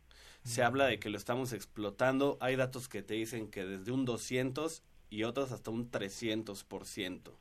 [0.45, 2.37] se habla de que lo estamos explotando.
[2.39, 7.31] Hay datos que te dicen que desde un 200 y otros hasta un 300%.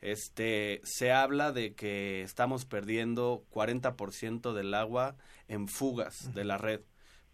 [0.00, 5.16] Este, se habla de que estamos perdiendo 40% del agua
[5.48, 6.82] en fugas de la red.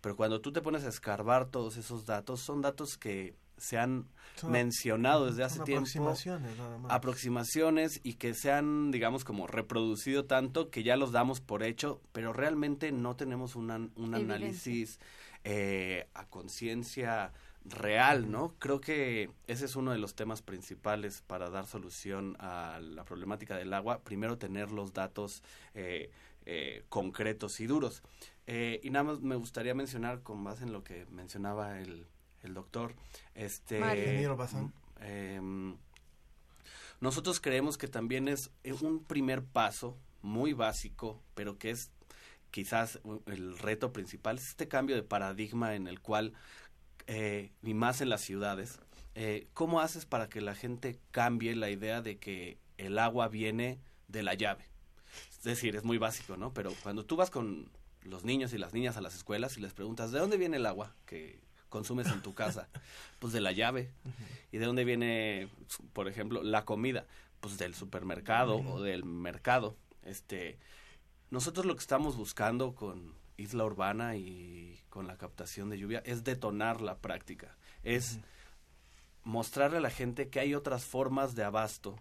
[0.01, 4.07] Pero cuando tú te pones a escarbar todos esos datos, son datos que se han
[4.37, 5.89] son, mencionado desde hace tiempo.
[5.89, 6.93] Aproximaciones, nada más.
[6.93, 12.01] Aproximaciones y que se han, digamos, como reproducido tanto que ya los damos por hecho,
[12.13, 14.99] pero realmente no tenemos una, un análisis
[15.45, 17.33] eh, a conciencia
[17.65, 18.55] real, ¿no?
[18.59, 23.57] Creo que ese es uno de los temas principales para dar solución a la problemática
[23.57, 24.01] del agua.
[24.01, 25.43] Primero, tener los datos
[25.75, 26.11] eh,
[26.47, 28.03] eh, concretos y duros.
[28.47, 32.07] Eh, y nada más me gustaría mencionar, con base en lo que mencionaba el,
[32.45, 32.95] el doctor,
[33.35, 33.81] este...
[35.01, 35.41] Eh,
[37.01, 38.51] nosotros creemos que también es
[38.81, 41.91] un primer paso muy básico, pero que es
[42.55, 46.35] quizás el reto principal, es este cambio de paradigma en el cual,
[47.09, 48.79] eh, y más en las ciudades,
[49.17, 53.81] eh, ¿cómo haces para que la gente cambie la idea de que el agua viene
[54.09, 54.69] de la llave?
[55.31, 56.55] Es decir, es muy básico, ¿no?
[56.55, 57.71] Pero cuando tú vas con
[58.03, 60.67] los niños y las niñas a las escuelas y les preguntas, ¿de dónde viene el
[60.67, 61.41] agua que
[61.75, 62.69] consumes en tu casa?
[63.19, 63.91] Pues de la llave.
[64.05, 64.39] Uh -huh.
[64.53, 65.49] ¿Y de dónde viene,
[65.93, 67.07] por ejemplo, la comida?
[67.41, 68.73] Pues del supermercado uh -huh.
[68.75, 69.77] o del mercado.
[70.03, 70.59] Este,
[71.31, 76.23] nosotros lo que estamos buscando con Isla Urbana y con la captación de lluvia es
[76.23, 77.57] detonar la práctica.
[77.83, 78.25] Es uh -huh.
[79.25, 81.99] mostrarle a la gente que hay otras formas de abasto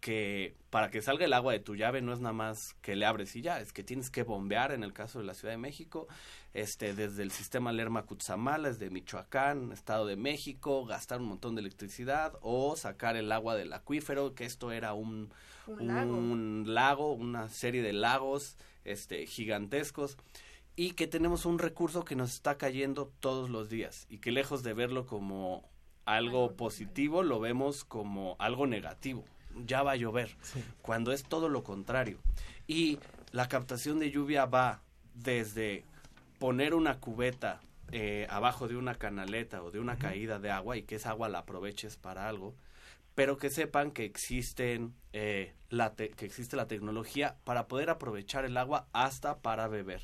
[0.00, 3.06] que para que salga el agua de tu llave no es nada más que le
[3.06, 5.58] abres y ya, es que tienes que bombear en el caso de la Ciudad de
[5.58, 6.08] México,
[6.54, 11.60] este desde el sistema Lerma Cutzamala, desde Michoacán, Estado de México, gastar un montón de
[11.60, 15.32] electricidad o sacar el agua del acuífero, que esto era un,
[15.66, 16.16] un, lago.
[16.16, 20.16] un lago, una serie de lagos este, gigantescos
[20.76, 24.62] y que tenemos un recurso que nos está cayendo todos los días y que lejos
[24.62, 25.68] de verlo como
[26.06, 29.24] algo positivo, lo vemos como algo negativo.
[29.66, 30.36] Ya va a llover,
[30.82, 32.18] cuando es todo lo contrario.
[32.66, 32.98] Y
[33.32, 34.80] la captación de lluvia va
[35.14, 35.84] desde
[36.38, 37.60] poner una cubeta
[37.92, 41.28] eh, abajo de una canaleta o de una caída de agua y que esa agua
[41.28, 42.54] la aproveches para algo,
[43.14, 48.56] pero que sepan que existen eh, la que existe la tecnología para poder aprovechar el
[48.56, 50.02] agua hasta para beber,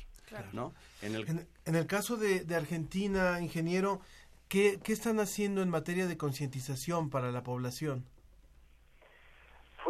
[0.51, 0.73] ¿no?
[1.01, 4.01] En el, en, el caso de, de, Argentina, ingeniero,
[4.49, 8.05] ¿qué, ¿qué están haciendo en materia de concientización para la población?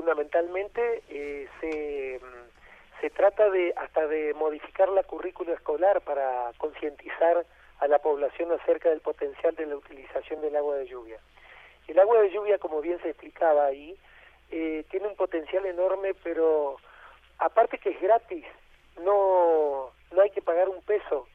[0.08, 2.22] Fundamentalmente eh, se,
[3.02, 7.46] se trata de hasta de modificar la currícula escolar para concientizar
[7.80, 11.20] a la población acerca del potencial de la utilización del agua de lluvia.
[11.90, 13.98] El agua de lluvia, como bien se explicaba ahí,
[14.50, 16.78] eh, tiene un potencial enorme, pero
[17.40, 18.46] aparte que es gratis,
[19.04, 21.28] no, no hay que pagar un peso.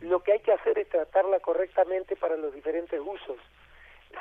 [0.00, 3.38] Lo que hay que hacer es tratarla correctamente para los diferentes usos,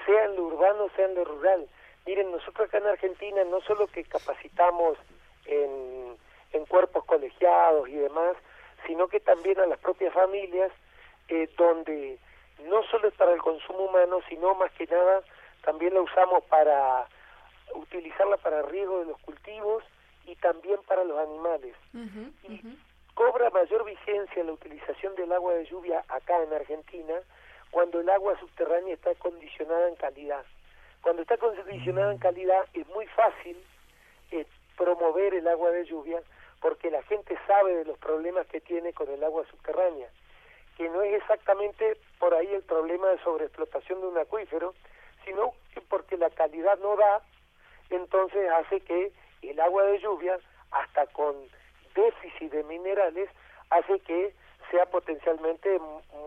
[0.07, 1.67] sea en lo urbano, sea en lo rural.
[2.05, 4.97] Miren, nosotros acá en Argentina no solo que capacitamos
[5.45, 6.17] en,
[6.53, 8.35] en cuerpos colegiados y demás,
[8.87, 10.71] sino que también a las propias familias
[11.27, 12.17] eh, donde
[12.63, 15.21] no solo es para el consumo humano, sino más que nada
[15.63, 17.07] también la usamos para
[17.75, 19.83] utilizarla para riego de los cultivos
[20.25, 21.75] y también para los animales.
[22.43, 22.61] y
[23.13, 27.15] cobra mayor vigencia la utilización del agua de lluvia acá en Argentina
[27.69, 30.43] cuando el agua subterránea está condicionada en calidad.
[31.01, 33.57] Cuando está condicionada en calidad es muy fácil
[34.31, 34.45] eh,
[34.77, 36.21] promover el agua de lluvia
[36.61, 40.07] porque la gente sabe de los problemas que tiene con el agua subterránea
[40.77, 44.73] que no es exactamente por ahí el problema de sobreexplotación de un acuífero,
[45.25, 47.21] sino que porque la calidad no da,
[47.89, 49.11] entonces hace que
[49.41, 50.39] el agua de lluvia,
[50.71, 51.35] hasta con
[51.93, 53.29] déficit de minerales,
[53.69, 54.33] hace que
[54.69, 55.79] sea potencialmente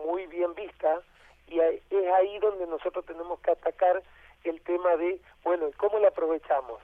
[0.05, 1.01] muy bien vista
[1.47, 4.03] y es ahí donde nosotros tenemos que atacar
[4.45, 6.81] el tema de, bueno, ¿cómo la aprovechamos?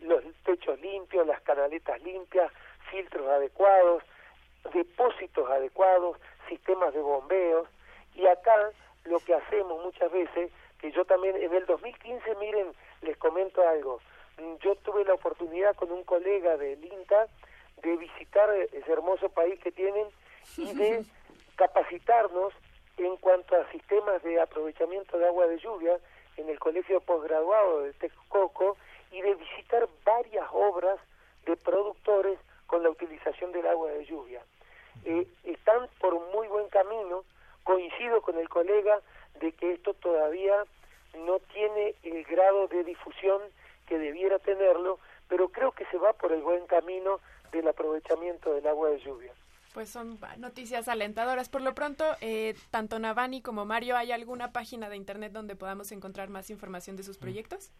[0.00, 2.52] Los techos limpios, las canaletas limpias,
[2.90, 4.02] filtros adecuados,
[4.72, 6.18] depósitos adecuados,
[6.48, 7.68] sistemas de bombeos
[8.14, 8.54] y acá
[9.04, 12.72] lo que hacemos muchas veces, que yo también en el 2015, miren,
[13.02, 14.00] les comento algo,
[14.60, 17.26] yo tuve la oportunidad con un colega del INTA
[17.82, 20.06] de visitar ese hermoso país que tienen
[20.56, 21.04] y de
[21.56, 22.52] capacitarnos
[22.96, 25.98] en cuanto a sistemas de aprovechamiento de agua de lluvia
[26.38, 28.76] en el colegio posgraduado de Texcoco
[29.10, 30.98] y de visitar varias obras
[31.44, 34.42] de productores con la utilización del agua de lluvia
[35.04, 37.24] eh, están por muy buen camino.
[37.64, 39.00] Coincido con el colega
[39.40, 40.64] de que esto todavía
[41.26, 43.42] no tiene el grado de difusión
[43.86, 44.98] que debiera tenerlo,
[45.28, 47.20] pero creo que se va por el buen camino
[47.52, 49.32] del aprovechamiento del agua de lluvia.
[49.78, 51.48] Pues son noticias alentadoras.
[51.48, 55.92] Por lo pronto, eh, tanto Navani como Mario, ¿hay alguna página de internet donde podamos
[55.92, 57.70] encontrar más información de sus proyectos?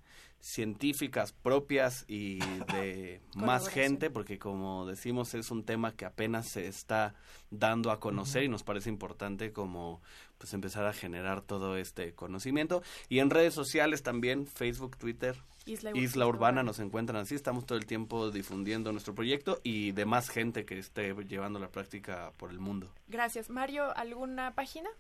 [0.44, 2.38] científicas propias y
[2.74, 7.14] de más gente, porque como decimos es un tema que apenas se está
[7.50, 10.02] dando a conocer y nos parece importante como
[10.36, 12.82] pues empezar a generar todo este conocimiento.
[13.08, 15.34] Y en redes sociales también, Facebook, Twitter,
[15.64, 20.28] Isla, Urbana, nos encuentran así, estamos todo el tiempo difundiendo nuestro proyecto y de más
[20.28, 22.92] gente que esté llevando la práctica por el mundo.
[23.08, 23.48] Gracias.
[23.48, 24.90] Mario, ¿alguna página?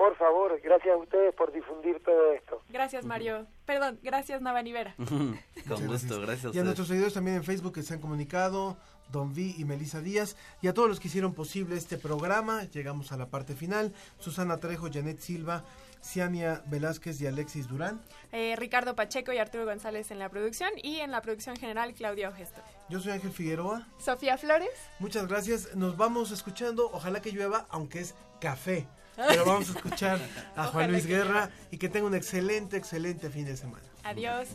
[0.02, 2.64] Por favor, gracias a ustedes por difundir todo esto.
[2.70, 3.46] Gracias, Mario.
[3.68, 4.96] Perdón, gracias, Navanivera.
[4.98, 6.56] Con gusto, gracias.
[6.56, 8.78] Y a nuestros seguidores también en Facebook que se han comunicado,
[9.12, 12.64] Don Vi y Melissa Díaz, y a todos los que hicieron posible este programa.
[12.64, 13.94] Llegamos a la parte final.
[14.18, 15.66] Susana Trejo, Janet Silva,
[16.04, 18.02] Ciania Velázquez y Alexis Durán.
[18.32, 22.30] Eh, Ricardo Pacheco y Arturo González en la producción y en la producción general Claudia
[22.30, 22.64] Ogesto.
[22.90, 23.88] Yo soy Ángel Figueroa.
[24.00, 24.72] Sofía Flores.
[24.98, 25.76] Muchas gracias.
[25.76, 26.90] Nos vamos escuchando.
[26.92, 28.88] Ojalá que llueva, aunque es café.
[29.16, 30.20] Pero vamos a escuchar
[30.56, 33.84] a Juan Luis Guerra y que tenga un excelente, excelente fin de semana.
[34.04, 34.48] Adiós.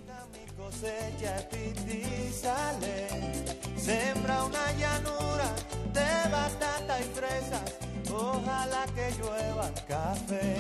[3.77, 5.55] Sembra una llanura
[5.93, 7.75] de batata y fresas.
[8.11, 10.57] Ojalá que llueva café.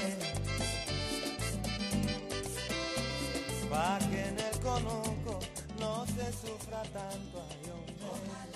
[3.70, 5.40] Pa' que en el conuco
[5.80, 7.44] no se sufra tanto.
[8.06, 8.55] Ojalá